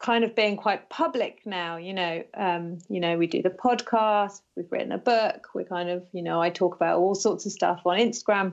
[0.02, 4.40] kind of being quite public now you know um, you know we do the podcast
[4.56, 7.52] we've written a book we're kind of you know i talk about all sorts of
[7.52, 8.52] stuff on instagram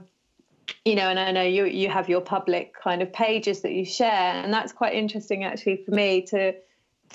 [0.85, 3.85] you know, and I know you you have your public kind of pages that you
[3.85, 4.09] share,
[4.43, 6.53] and that's quite interesting actually for me to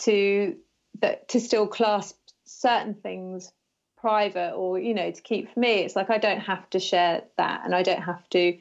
[0.00, 0.56] to
[1.00, 3.52] that to still clasp certain things
[3.96, 7.22] private or you know to keep for me it's like I don't have to share
[7.38, 8.58] that and I don't have to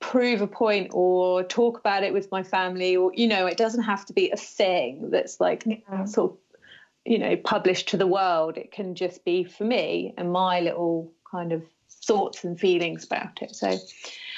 [0.00, 3.84] prove a point or talk about it with my family or you know it doesn't
[3.84, 6.04] have to be a thing that's like yeah.
[6.04, 6.38] sort of
[7.06, 11.10] you know published to the world it can just be for me and my little
[11.30, 11.62] kind of
[12.06, 13.54] thoughts and feelings about it.
[13.54, 13.70] So,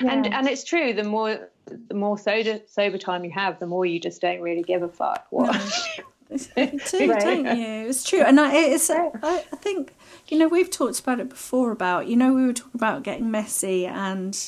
[0.00, 0.12] yeah.
[0.12, 0.92] and and it's true.
[0.92, 4.62] The more the more sober sober time you have, the more you just don't really
[4.62, 5.26] give a fuck.
[5.30, 5.60] What?
[6.30, 6.36] No.
[6.36, 7.20] right.
[7.20, 7.88] don't you?
[7.88, 8.90] It's true, and I, it's.
[8.90, 9.94] I, I think
[10.28, 11.70] you know we've talked about it before.
[11.70, 14.38] About you know we were talking about getting messy, and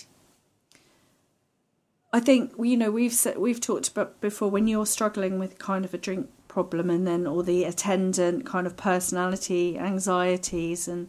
[2.13, 5.95] I think you know we've we've talked about before when you're struggling with kind of
[5.95, 11.09] a drink problem, and then all the attendant kind of personality anxieties and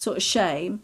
[0.00, 0.82] sort of shame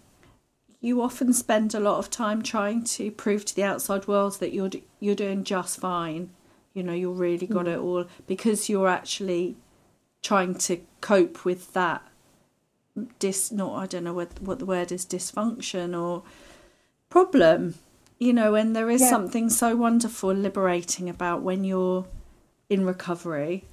[0.86, 4.52] you often spend a lot of time trying to prove to the outside world that
[4.52, 6.30] you're you're doing just fine.
[6.74, 9.56] You know, you're really got it all because you're actually
[10.22, 12.02] trying to cope with that
[13.18, 16.22] dis not I don't know what what the word is dysfunction or
[17.08, 17.74] problem.
[18.18, 19.10] You know, and there is yeah.
[19.10, 22.06] something so wonderful, liberating about when you're
[22.70, 23.64] in recovery.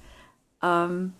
[0.60, 1.14] Um,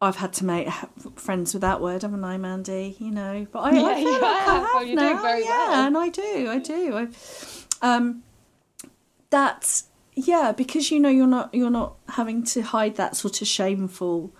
[0.00, 0.68] I've had to make
[1.16, 2.96] friends with that word, haven't I, Mandy?
[2.98, 5.22] You know, but I, yeah, I feel like I have now.
[5.22, 5.86] Very yeah, well.
[5.86, 6.96] and I do, I do.
[6.96, 7.08] I,
[7.82, 8.22] um,
[9.30, 9.84] that's
[10.14, 14.34] yeah, because you know you're not you're not having to hide that sort of shameful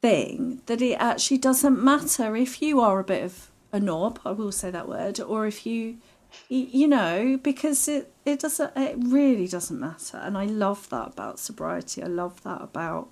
[0.00, 0.62] thing.
[0.66, 4.20] That it actually doesn't matter if you are a bit of a knob.
[4.24, 5.96] I will say that word, or if you,
[6.48, 8.76] you know, because it it doesn't.
[8.76, 12.04] It really doesn't matter, and I love that about sobriety.
[12.04, 13.10] I love that about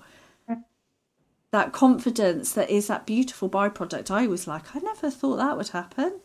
[1.53, 4.11] that confidence that is that beautiful byproduct.
[4.11, 6.19] I was like, I never thought that would happen.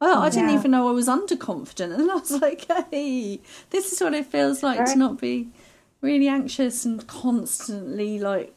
[0.00, 1.94] Oh, I didn't even know I was underconfident.
[1.94, 3.40] And I was like, hey,
[3.70, 5.48] this is what it feels like to not be
[6.00, 8.54] really anxious and constantly like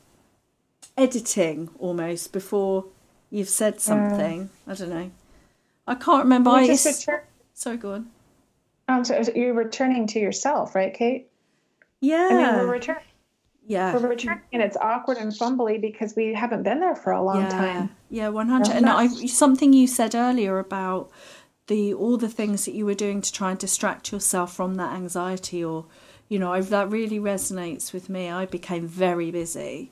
[0.98, 2.86] editing almost before
[3.30, 4.50] you've said something.
[4.68, 5.12] I don't know.
[5.88, 6.52] I can't remember.
[6.52, 7.22] I return-
[7.54, 8.10] Sorry, go on.
[8.88, 11.28] Um, so you're returning to yourself, right, Kate?
[12.02, 12.28] Yeah.
[12.32, 13.04] I mean, we're returning
[13.66, 13.96] yeah.
[13.96, 17.42] We're returning and it's awkward and fumbly because we haven't been there for a long
[17.44, 17.50] yeah.
[17.50, 17.96] time.
[18.10, 21.12] Yeah 100 and I, something you said earlier about
[21.68, 24.94] the all the things that you were doing to try and distract yourself from that
[24.94, 25.86] anxiety or
[26.28, 28.30] you know I've, that really resonates with me.
[28.30, 29.92] I became very busy.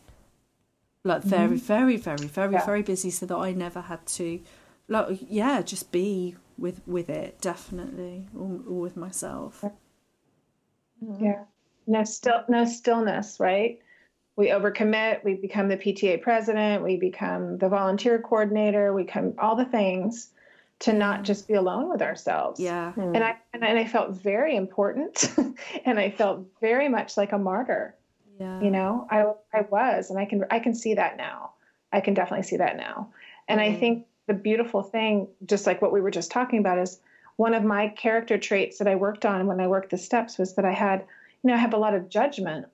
[1.03, 1.55] Like very mm-hmm.
[1.55, 2.65] very very very yeah.
[2.65, 4.41] very busy so that i never had to
[4.89, 9.63] like yeah just be with with it definitely or, or with myself.
[11.01, 11.45] Yeah
[11.89, 13.79] no still no stillness, right?
[14.35, 19.57] We overcommit, we become the PTA president, we become the volunteer coordinator, we become all
[19.57, 20.29] the things
[20.79, 22.59] to not just be alone with ourselves.
[22.59, 22.93] Yeah.
[22.95, 25.29] And I and I felt very important
[25.85, 27.95] and I felt very much like a martyr.
[28.39, 28.61] Yeah.
[28.61, 31.51] You know, I I was and I can I can see that now.
[31.91, 33.09] I can definitely see that now.
[33.47, 33.75] And mm-hmm.
[33.75, 37.01] I think the beautiful thing just like what we were just talking about is
[37.35, 40.55] one of my character traits that I worked on when I worked the steps was
[40.55, 41.05] that I had
[41.43, 42.67] you know, I have a lot of judgment.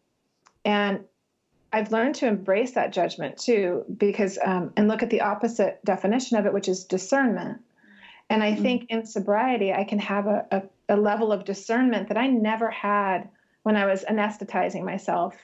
[0.64, 1.06] And
[1.72, 6.38] I've learned to embrace that judgment too, because, um, and look at the opposite definition
[6.38, 7.60] of it, which is discernment.
[8.30, 8.62] And I mm-hmm.
[8.62, 12.72] think in sobriety, I can have a, a, a, level of discernment that I never
[12.72, 13.30] had
[13.64, 15.36] when I was anesthetizing myself,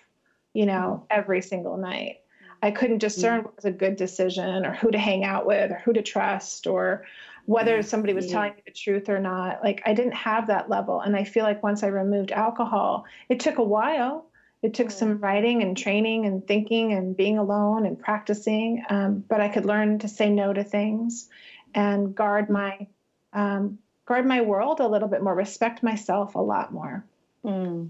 [0.53, 1.19] you know, mm-hmm.
[1.19, 2.21] every single night.
[2.63, 3.45] I couldn't discern mm-hmm.
[3.45, 6.65] what was a good decision or who to hang out with or who to trust
[6.65, 7.05] or
[7.45, 9.63] whether somebody was telling me the truth or not.
[9.63, 11.01] Like I didn't have that level.
[11.01, 14.27] And I feel like once I removed alcohol, it took a while.
[14.61, 19.41] It took some writing and training and thinking and being alone and practicing, um, but
[19.41, 21.29] I could learn to say no to things
[21.73, 22.85] and guard my
[23.33, 27.05] um, guard my world a little bit more, respect myself a lot more.
[27.43, 27.89] Mm.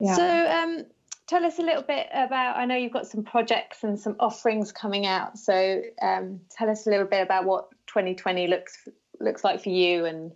[0.00, 0.16] Yeah.
[0.16, 0.84] So, um,
[1.26, 2.56] tell us a little bit about.
[2.56, 5.38] I know you've got some projects and some offerings coming out.
[5.38, 8.88] So, um, tell us a little bit about what 2020 looks
[9.20, 10.32] looks like for you and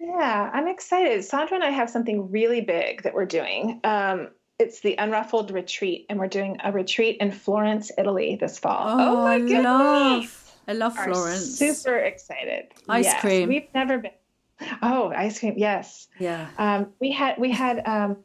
[0.00, 1.20] Yeah, I'm excited.
[1.20, 3.80] Sondra and I have something really big that we're doing.
[3.84, 4.28] Um,
[4.58, 8.88] it's the Unruffled Retreat, and we're doing a retreat in Florence, Italy this fall.
[8.88, 9.64] Oh, my I goodness.
[9.64, 11.58] love, I love florence Are Florence.
[11.58, 12.64] Super excited.
[12.88, 13.48] Ice Yes, cream.
[13.48, 14.10] We've never been.
[14.82, 15.54] Oh, ice cream.
[15.56, 16.08] Yes.
[16.18, 16.48] Yeah.
[16.58, 18.16] Um, we had we had um,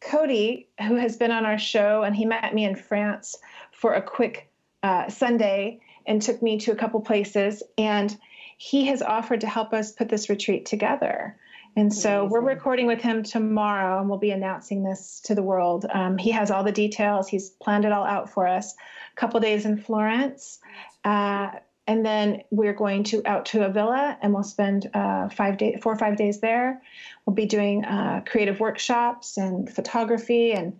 [0.00, 3.36] Cody, who has been on our show, and he met me in France
[3.72, 4.49] for a quick
[4.82, 7.62] uh, Sunday and took me to a couple places.
[7.76, 8.16] And
[8.56, 11.36] he has offered to help us put this retreat together.
[11.76, 15.86] And so we're recording with him tomorrow, and we'll be announcing this to the world.
[15.92, 17.28] Um, he has all the details.
[17.28, 18.74] He's planned it all out for us.
[19.12, 20.58] A couple days in Florence,
[21.04, 21.50] uh,
[21.86, 25.78] and then we're going to out to a villa, and we'll spend uh, five days,
[25.80, 26.82] four or five days there.
[27.24, 30.78] We'll be doing uh, creative workshops and photography, and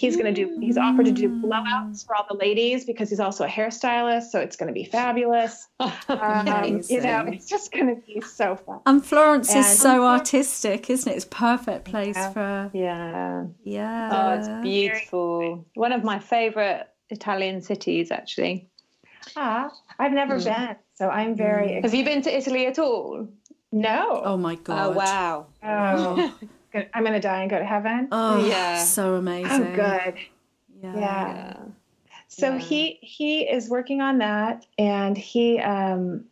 [0.00, 0.56] he's going to do.
[0.60, 4.38] He's offered to do blowouts for all the ladies because he's also a hairstylist, so
[4.38, 5.66] it's going to be fabulous.
[6.08, 6.46] Um,
[6.88, 8.80] you know, it's just going to be so fun.
[8.86, 11.16] And Florence is so artistic, isn't it?
[11.16, 12.32] It's a perfect place Yeah.
[12.32, 13.44] for yeah.
[13.64, 14.08] yeah.
[14.12, 15.66] Oh, it's beautiful.
[15.74, 18.68] One of my favorite Italian cities, actually.
[19.36, 20.44] Ah, I've never Mm.
[20.44, 23.28] been, so I'm very Have you been to Italy at all?
[23.72, 24.22] no.
[24.24, 24.86] Oh my god.
[24.86, 25.46] Oh wow.
[25.62, 26.48] Oh, good.
[26.74, 28.08] I'm going to die and go to heaven.
[28.12, 28.82] Oh, Yeah.
[28.84, 29.50] so amazing.
[29.50, 30.14] Oh, good.
[30.82, 30.94] Yeah.
[30.94, 30.94] Yeah.
[30.96, 31.56] Yeah.
[32.28, 32.58] So Yeah.
[32.58, 36.24] he he is working on that, and he um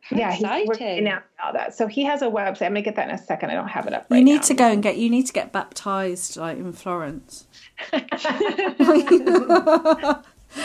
[0.00, 1.08] How yeah he's working exciting.
[1.08, 1.74] on all that.
[1.74, 2.62] So he has a website.
[2.62, 3.50] I'm gonna get that in a second.
[3.50, 4.40] I don't have it up right You need now.
[4.42, 4.96] to go and get.
[4.96, 7.46] You need to get baptized, like in Florence.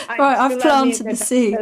[0.10, 1.58] Right, I've you love me planted the seed.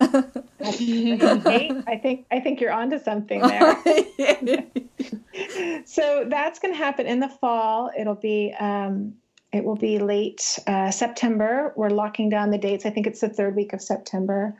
[0.00, 3.76] I think I think you're onto something there.
[5.86, 7.90] so that's going to happen in the fall.
[7.98, 9.14] It'll be um,
[9.52, 11.72] it will be late uh, September.
[11.76, 12.86] We're locking down the dates.
[12.86, 14.54] I think it's the third week of September,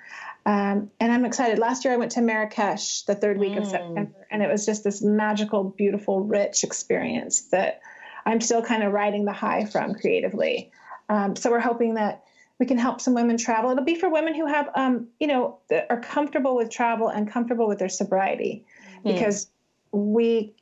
[0.47, 1.59] um, and I'm excited.
[1.59, 3.71] Last year I went to Marrakesh the third week of Mm.
[3.71, 7.81] September, and it was just this magical, beautiful, rich experience that
[8.27, 10.71] I'm still kind of riding the high from creatively.
[11.09, 12.25] Um, so we're hoping that
[12.61, 13.71] we can help some women travel.
[13.71, 17.29] It'll be for women who have, um, you know, that are comfortable with travel and
[17.29, 18.65] comfortable with their sobriety,
[18.99, 19.15] Mm.
[19.15, 19.49] because
[19.91, 20.55] we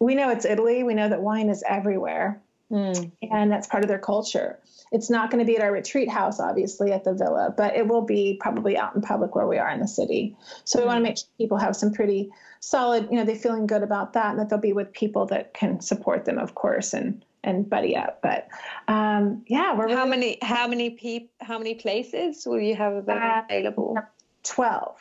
[0.00, 0.82] we know it's Italy.
[0.82, 2.40] We know that wine is everywhere,
[2.72, 3.12] Mm.
[3.30, 4.58] and that's part of their culture.
[4.90, 7.86] It's not going to be at our retreat house, obviously, at the villa, but it
[7.86, 10.36] will be probably out in public where we are in the city.
[10.64, 13.66] So we want to make sure people have some pretty solid, you know, they're feeling
[13.68, 16.92] good about that, and that they'll be with people that can support them, of course,
[16.92, 18.20] and and buddy up.
[18.22, 18.48] But
[18.88, 23.08] um, yeah, we're How really- many how many peop how many places will you have
[23.08, 23.96] Uh, available?
[24.42, 24.96] 12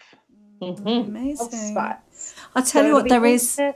[0.62, 1.08] Mhm.
[1.08, 1.50] Amazing.
[1.52, 2.34] spots.
[2.56, 3.58] I'll tell So you what, there is.
[3.58, 3.76] hosted-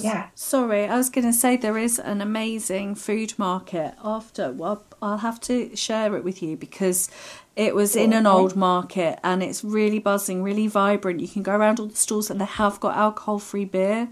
[0.00, 0.26] Yeah.
[0.34, 4.52] Sorry, I was going to say there is an amazing food market after.
[4.52, 7.08] Well, I'll have to share it with you because
[7.56, 11.20] it was in an old market and it's really buzzing, really vibrant.
[11.20, 14.08] You can go around all the stalls and they have got alcohol free beer.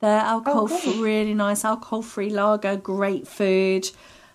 [0.00, 3.90] They're alcohol oh, free, really nice alcohol free lager, great food.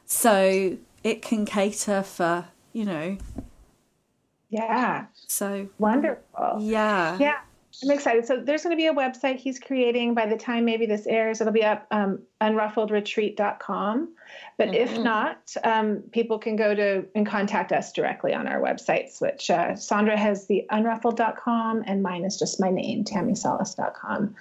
[0.06, 3.18] So it can cater for, you know,
[4.50, 5.06] Yeah.
[5.28, 6.58] so Wonderful.
[6.60, 7.18] yeah.
[7.20, 7.42] Yeah.
[7.84, 8.26] I'm excited.
[8.26, 10.14] So there's going to be a website he's creating.
[10.14, 14.16] By the time maybe this airs, it'll be up um, unruffledretreat.com.
[14.58, 15.04] But if Mhm.
[15.04, 19.72] not, um, people can go to and contact us directly on our websites, which uh,
[19.72, 24.36] Sondra has the unruffled.com and mine is just my name, tammysalas.com.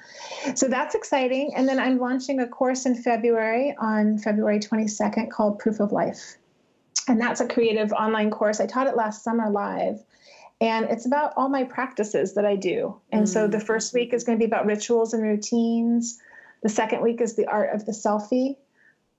[0.55, 1.55] So that's exciting.
[1.57, 6.37] And then I'm launching a course in February on February 22nd called Proof of Life.
[7.09, 8.61] And that's a creative online course.
[8.61, 10.05] I taught it last summer live
[10.61, 13.01] and it's about all my practices that I do.
[13.11, 16.19] And so the first week is going to be about rituals and routines.
[16.63, 18.57] The second week is the art of the selfie,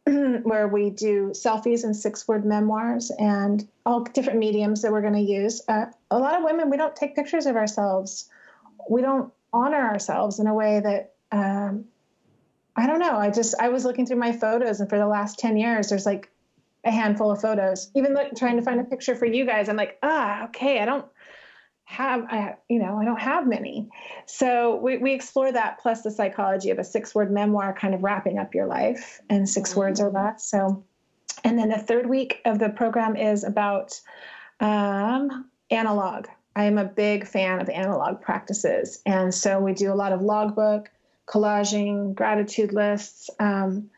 [0.44, 5.14] where we do selfies and six word memoirs and all different mediums that we're going
[5.14, 5.64] to use.
[5.68, 8.30] Uh, a lot of women, we don't take pictures of ourselves.
[8.88, 11.86] We don't honor ourselves in a way that, um,
[12.76, 13.18] I don't know.
[13.18, 16.06] I just, I was looking through my photos, and for the last 10 years, there's
[16.06, 16.30] like
[16.84, 17.90] a handful of photos.
[17.96, 20.86] Even look, trying to find a picture for you guys, I'm like, ah, okay, I
[20.86, 21.06] don't
[21.92, 23.90] have I, you know i don't have many.
[24.26, 28.02] So we, we explore that plus the psychology of a six word memoir kind of
[28.02, 30.46] wrapping up your life and 6 words or less.
[30.46, 30.84] So
[31.44, 34.00] and then the third week of the program is about
[34.60, 36.28] um, analog.
[36.56, 40.22] I am a big fan of analog practices and so we do a lot of
[40.22, 40.90] logbook
[41.28, 43.90] collaging gratitude lists um,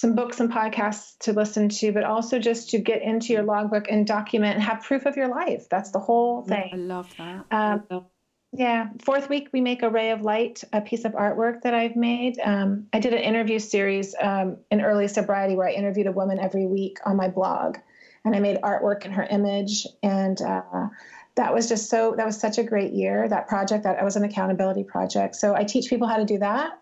[0.00, 3.86] some books and podcasts to listen to, but also just to get into your logbook
[3.90, 5.68] and document and have proof of your life.
[5.68, 6.70] That's the whole thing.
[6.72, 7.44] I love that.
[7.50, 8.06] Um,
[8.50, 11.96] yeah, fourth week we make a ray of light, a piece of artwork that I've
[11.96, 12.40] made.
[12.42, 16.38] Um, I did an interview series um, in early sobriety where I interviewed a woman
[16.38, 17.76] every week on my blog,
[18.24, 20.88] and I made artwork in her image, and uh,
[21.34, 23.28] that was just so that was such a great year.
[23.28, 25.36] That project that was an accountability project.
[25.36, 26.80] So I teach people how to do that.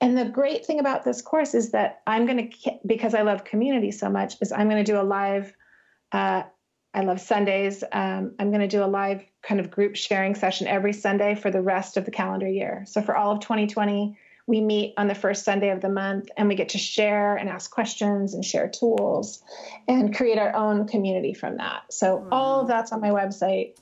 [0.00, 3.44] And the great thing about this course is that I'm going to, because I love
[3.44, 5.52] community so much, is I'm going to do a live.
[6.10, 6.42] Uh,
[6.94, 7.82] I love Sundays.
[7.92, 11.50] Um, I'm going to do a live kind of group sharing session every Sunday for
[11.50, 12.84] the rest of the calendar year.
[12.86, 14.16] So for all of 2020,
[14.46, 17.48] we meet on the first Sunday of the month and we get to share and
[17.48, 19.42] ask questions and share tools
[19.86, 21.92] and create our own community from that.
[21.92, 22.28] So wow.
[22.32, 23.76] all of that's on my website.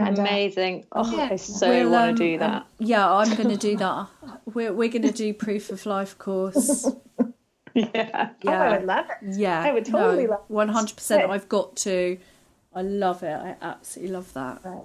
[0.00, 0.86] And, uh, Amazing.
[0.92, 1.28] Uh, oh, yeah.
[1.32, 2.54] I so we'll, want um, to do that.
[2.54, 4.08] Um, yeah, I'm going to do that.
[4.52, 6.90] We're, we're going to do proof of life course.
[7.74, 7.84] yeah.
[7.94, 8.30] yeah.
[8.46, 9.36] Oh, I would love it.
[9.36, 9.62] Yeah.
[9.62, 10.96] I would totally no, love it.
[10.96, 11.30] 100%.
[11.30, 12.18] I've got to.
[12.74, 13.34] I love it.
[13.34, 14.60] I absolutely love that.
[14.64, 14.84] Right.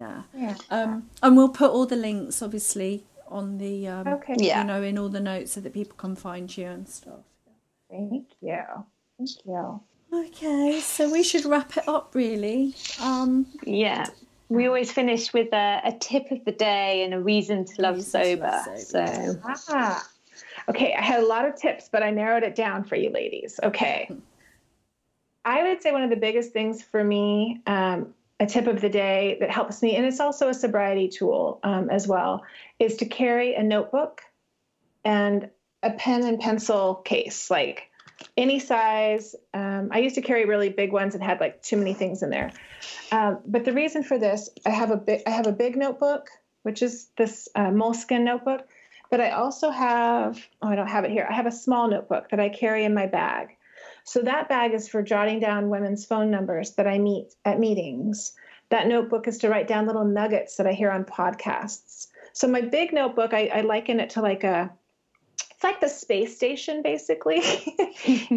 [0.00, 0.22] Yeah.
[0.36, 0.54] Yeah.
[0.70, 4.36] Um, and we'll put all the links, obviously, on the, um, okay.
[4.38, 4.60] yeah.
[4.60, 7.20] you know, in all the notes so that people can find you and stuff.
[7.90, 8.62] Thank you.
[9.18, 9.80] Thank you.
[10.12, 12.74] Okay, so we should wrap it up, really.
[13.00, 14.06] Um, yeah.
[14.52, 17.96] We always finish with a, a, tip of the day and a reason to love
[17.96, 18.62] reason sober.
[18.66, 19.40] To so,
[19.70, 20.06] ah.
[20.68, 23.58] okay, I had a lot of tips, but I narrowed it down for you, ladies.
[23.62, 24.10] Okay.
[25.44, 28.90] I would say one of the biggest things for me, um, a tip of the
[28.90, 32.44] day that helps me, and it's also a sobriety tool um, as well,
[32.78, 34.20] is to carry a notebook
[35.02, 35.48] and
[35.82, 37.88] a pen and pencil case, like
[38.36, 39.34] any size.
[39.54, 42.30] Um, I used to carry really big ones and had like too many things in
[42.30, 42.52] there.
[43.10, 46.28] Um, but the reason for this, I have a big, I have a big notebook,
[46.62, 48.66] which is this uh, Moleskine notebook.
[49.10, 51.26] But I also have, oh, I don't have it here.
[51.28, 53.56] I have a small notebook that I carry in my bag.
[54.04, 58.32] So that bag is for jotting down women's phone numbers that I meet at meetings.
[58.70, 62.06] That notebook is to write down little nuggets that I hear on podcasts.
[62.32, 64.72] So my big notebook, I, I liken it to like a
[65.62, 67.40] it's like the space station basically.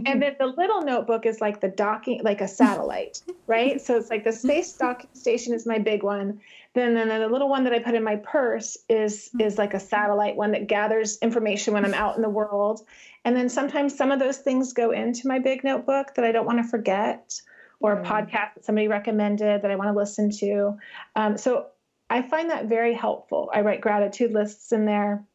[0.05, 3.81] And then the little notebook is like the docking like a satellite right?
[3.81, 6.39] So it's like the space docking station is my big one.
[6.75, 9.79] Then then the little one that i put in my purse is is like a
[9.79, 12.81] satellite one that gathers information when i'm out in the world.
[13.23, 16.45] And then sometimes some of those things go into my big notebook that i don't
[16.45, 17.41] want to forget
[17.79, 20.77] or a podcast that somebody recommended that i want to listen to.
[21.15, 21.67] Um, so
[22.07, 23.49] i find that very helpful.
[23.51, 25.25] I write gratitude lists in there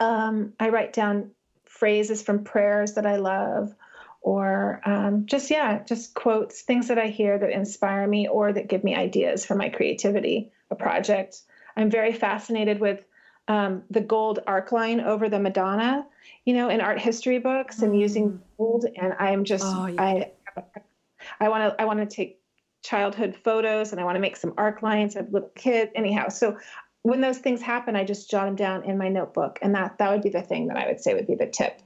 [0.00, 1.30] um, I write down
[1.66, 3.74] phrases from prayers that I love,
[4.22, 8.68] or um, just, yeah, just quotes, things that I hear that inspire me or that
[8.68, 11.40] give me ideas for my creativity, a project.
[11.76, 13.04] I'm very fascinated with
[13.48, 16.06] um, the gold arc line over the Madonna,
[16.44, 18.38] you know, in art history books and using mm.
[18.58, 18.84] gold.
[18.96, 20.02] And I'm just, oh, yeah.
[20.02, 20.30] I,
[21.40, 22.40] I want to, I want to take
[22.82, 25.90] childhood photos and I want to make some arc lines of little kids.
[25.94, 26.58] Anyhow, so
[27.02, 30.10] when those things happen, I just jot them down in my notebook, and that that
[30.10, 31.80] would be the thing that I would say would be the tip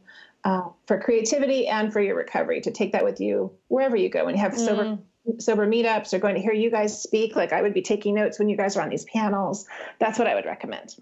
[0.44, 4.24] uh, for creativity and for your recovery to take that with you wherever you go.
[4.24, 4.64] When you have mm.
[4.64, 4.98] sober
[5.38, 8.38] sober meetups or going to hear you guys speak, like I would be taking notes
[8.38, 9.66] when you guys are on these panels.
[9.98, 10.96] That's what I would recommend.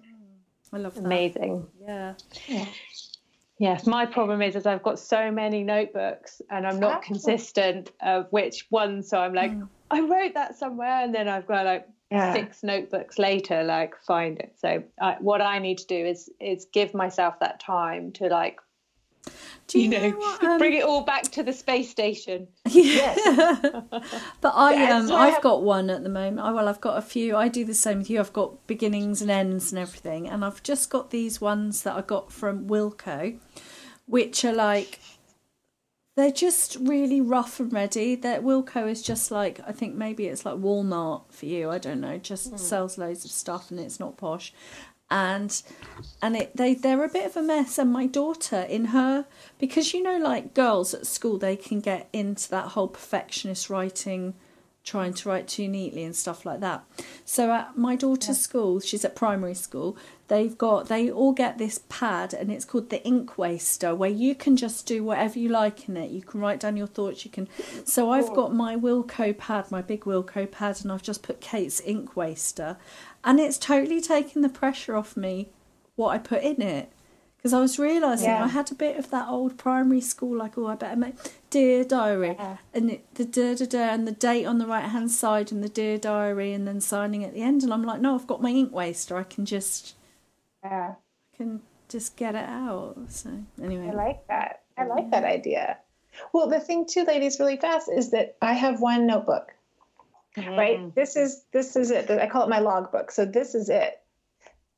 [0.72, 1.04] I love that.
[1.04, 1.66] Amazing.
[1.80, 2.14] Yeah.
[2.46, 2.66] yeah.
[3.58, 8.26] Yes, my problem is is I've got so many notebooks and I'm not consistent of
[8.30, 9.02] which one.
[9.02, 9.68] So I'm like, mm.
[9.92, 12.32] I wrote that somewhere, and then I've got like yeah.
[12.34, 14.54] six notebooks later like find it.
[14.58, 18.58] So I, what i need to do is is give myself that time to like
[19.68, 20.58] do you, you know, know what, um...
[20.58, 22.48] bring it all back to the space station.
[22.68, 23.14] Yeah.
[24.40, 26.40] But i um i've got one at the moment.
[26.40, 27.36] I, well i've got a few.
[27.36, 28.20] I do the same with you.
[28.20, 30.28] I've got beginnings and ends and everything.
[30.28, 33.38] And i've just got these ones that i got from Wilko,
[34.06, 35.00] which are like
[36.14, 38.14] they're just really rough and ready.
[38.14, 41.70] That Wilko is just like I think maybe it's like Walmart for you.
[41.70, 42.18] I don't know.
[42.18, 42.58] Just mm.
[42.58, 44.52] sells loads of stuff and it's not posh,
[45.10, 45.62] and
[46.20, 47.78] and it they they're a bit of a mess.
[47.78, 49.26] And my daughter in her
[49.58, 54.34] because you know like girls at school they can get into that whole perfectionist writing
[54.84, 56.84] trying to write too neatly and stuff like that.
[57.24, 58.42] So at my daughter's yeah.
[58.42, 59.96] school, she's at primary school,
[60.28, 64.34] they've got they all get this pad and it's called the ink waster where you
[64.34, 66.10] can just do whatever you like in it.
[66.10, 67.48] You can write down your thoughts, you can
[67.84, 71.80] so I've got my Wilko pad, my big Wilko pad, and I've just put Kate's
[71.82, 72.76] ink waster
[73.22, 75.50] and it's totally taken the pressure off me
[75.94, 76.92] what I put in it
[77.42, 78.44] because I was realizing yeah.
[78.44, 81.16] I had a bit of that old primary school, like, oh, I better make
[81.50, 82.58] dear diary, yeah.
[82.72, 85.62] and it, the da da da, and the date on the right hand side, and
[85.62, 88.40] the dear diary, and then signing at the end, and I'm like, no, I've got
[88.40, 89.96] my ink waster, I can just,
[90.62, 90.94] yeah,
[91.34, 92.96] I can just get it out.
[93.08, 93.30] So
[93.60, 94.62] anyway, I like that.
[94.78, 95.78] I like that idea.
[96.32, 99.52] Well, the thing too, ladies, really fast is that I have one notebook.
[100.36, 100.56] Mm.
[100.56, 100.94] Right.
[100.94, 102.10] This is this is it.
[102.10, 103.10] I call it my logbook.
[103.10, 104.00] So this is it.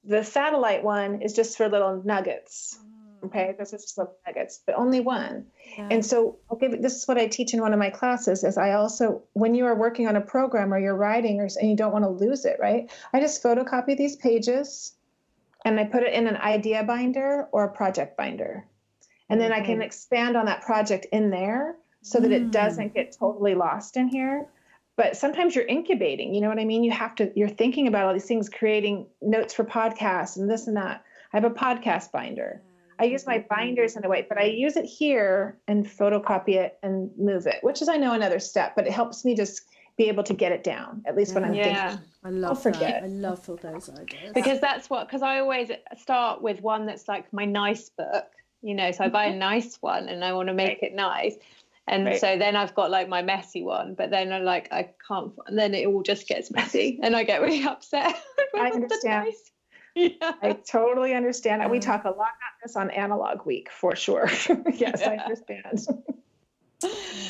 [0.07, 2.78] The satellite one is just for little nuggets.
[2.78, 3.26] Mm.
[3.26, 5.46] Okay, this is just little nuggets, but only one.
[5.78, 5.88] Yeah.
[5.90, 8.44] And so, okay, this is what I teach in one of my classes.
[8.44, 11.70] Is I also, when you are working on a program or you're writing, or and
[11.70, 12.90] you don't want to lose it, right?
[13.14, 14.92] I just photocopy these pages,
[15.64, 18.66] and I put it in an idea binder or a project binder
[19.28, 19.82] and then I can mm-hmm.
[19.82, 22.94] expand on that project in there so that it doesn't mm.
[22.94, 24.46] get totally lost in here.
[24.97, 26.84] But sometimes you're incubating, you know what I mean?
[26.84, 30.68] You have to, you're thinking about all these things, creating notes for podcasts and this
[30.68, 31.03] and that.
[31.32, 32.62] I have a podcast binder.
[33.01, 33.53] I use my mm-hmm.
[33.53, 37.59] binders in a way, but I use it here and photocopy it and move it,
[37.62, 39.62] which is, I know, another step, but it helps me just
[39.97, 41.88] be able to get it down, at least when I'm yeah.
[41.88, 42.07] thinking.
[42.24, 43.03] I love I'll forget.
[43.03, 43.05] That.
[43.05, 44.32] I love all those ideas.
[44.32, 48.26] Because that's what, because I always start with one that's like my nice book
[48.64, 49.40] you know so i buy a mm-hmm.
[49.40, 51.36] nice one and i want to make it nice
[51.87, 52.20] and right.
[52.20, 55.32] so then I've got like my messy one, but then I'm like I can't.
[55.47, 58.14] And then it all just gets messy, and I get really upset.
[58.55, 59.26] I understand.
[59.26, 59.51] Nice.
[59.97, 60.32] Yeah.
[60.43, 61.62] I totally understand.
[61.62, 64.26] And we talk a lot about this on Analog Week for sure.
[64.28, 65.11] yes, yeah.
[65.11, 65.87] I understand.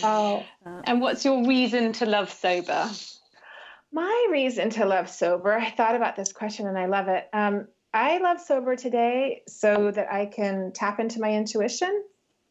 [0.03, 0.43] oh.
[0.85, 2.89] And what's your reason to love sober?
[3.93, 5.53] My reason to love sober.
[5.53, 7.29] I thought about this question and I love it.
[7.35, 12.03] Um, I love sober today so that I can tap into my intuition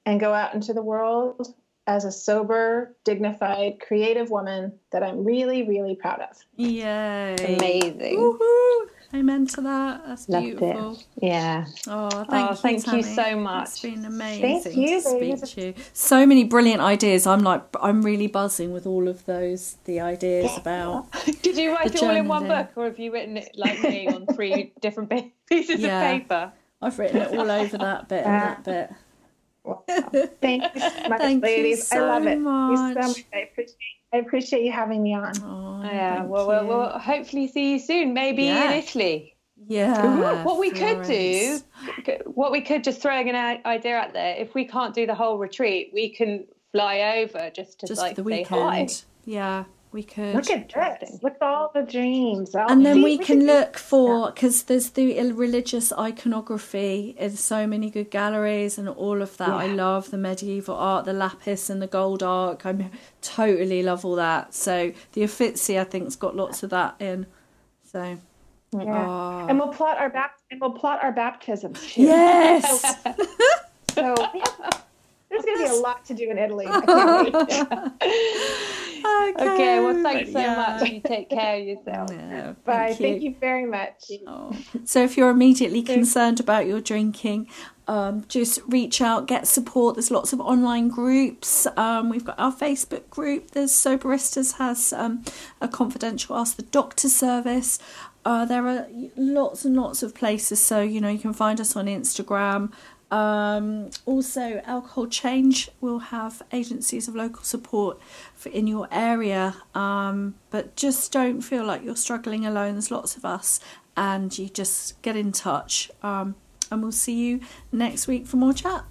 [0.05, 1.53] and go out into the world
[1.85, 6.37] as a sober, dignified, creative woman that I'm really, really proud of.
[6.55, 7.35] Yay.
[7.57, 8.19] Amazing.
[8.19, 8.89] Woo-hoo.
[9.15, 10.07] Amen to that.
[10.07, 10.93] That's Loved beautiful.
[10.93, 11.05] It.
[11.21, 11.65] Yeah.
[11.87, 12.55] Oh, thank oh, you.
[12.55, 12.97] Thank Tammy.
[12.97, 13.67] you so much.
[13.67, 15.73] It's been amazing thank you, to speak to you.
[15.93, 17.27] So many brilliant ideas.
[17.27, 19.77] I'm like, I'm really buzzing with all of those.
[19.85, 21.11] The ideas about.
[21.43, 24.07] Did you write it all in one book, or have you written it like me
[24.07, 25.11] on three different
[25.47, 26.01] pieces yeah.
[26.01, 26.51] of paper?
[26.81, 28.63] I've written it all over that bit and that ah.
[28.63, 28.91] bit.
[29.63, 29.83] Wow.
[30.41, 31.87] Thank you so much, Thank ladies.
[31.87, 32.39] So I love it.
[32.39, 32.93] Much.
[32.93, 33.25] So much.
[33.33, 33.77] I appreciate
[34.13, 35.33] I appreciate you having me on.
[35.43, 38.69] Oh, yeah, well, well, we'll hopefully see you soon, maybe yeah.
[38.69, 39.35] in Italy.
[39.65, 40.43] Yeah.
[40.43, 41.07] what we Florence.
[41.07, 45.07] could do, what we could just throwing an idea out there, if we can't do
[45.07, 48.47] the whole retreat, we can fly over just to just like for the weekend.
[48.51, 48.87] Hi.
[49.25, 51.21] Yeah we could look at this.
[51.21, 52.55] look at all the dreams.
[52.55, 57.67] Oh, and then we, we can look for because there's the religious iconography in so
[57.67, 59.49] many good galleries and all of that.
[59.49, 59.55] Yeah.
[59.55, 62.65] i love the medieval art the lapis and the gold arc.
[62.65, 62.89] I
[63.21, 64.53] totally love all that.
[64.53, 67.27] So the uffizi i think's got lots of that in.
[67.91, 68.17] So
[68.73, 69.07] yeah.
[69.07, 69.45] Oh.
[69.47, 72.01] and we'll plot our bapt- and we'll plot our baptisms too.
[72.01, 72.95] yes.
[73.93, 74.15] So
[75.33, 76.67] there's going to be a lot to do in italy
[79.03, 79.53] okay.
[79.53, 79.79] okay.
[79.79, 80.55] Well, thanks so yeah.
[80.55, 80.89] much.
[80.89, 82.09] You take care of yourself.
[82.23, 82.93] Yeah, Bye.
[82.93, 83.07] Thank you.
[83.07, 84.11] thank you very much.
[84.27, 84.55] Oh.
[84.85, 87.47] So, if you're immediately concerned about your drinking,
[87.87, 89.95] um, just reach out, get support.
[89.95, 91.67] There's lots of online groups.
[91.75, 93.51] Um, we've got our Facebook group.
[93.51, 95.23] There's Soberistas has um,
[95.59, 97.79] a confidential Ask the Doctor service.
[98.25, 100.63] Uh, there are lots and lots of places.
[100.63, 102.71] So, you know, you can find us on Instagram.
[103.13, 108.01] Um, also, Alcohol Change will have agencies of local support
[108.33, 112.73] for in your area, um, but just don't feel like you're struggling alone.
[112.73, 113.59] There's lots of us,
[113.95, 115.91] and you just get in touch.
[116.01, 116.33] Um,
[116.71, 117.41] and we'll see you
[117.71, 118.83] next week for more chat.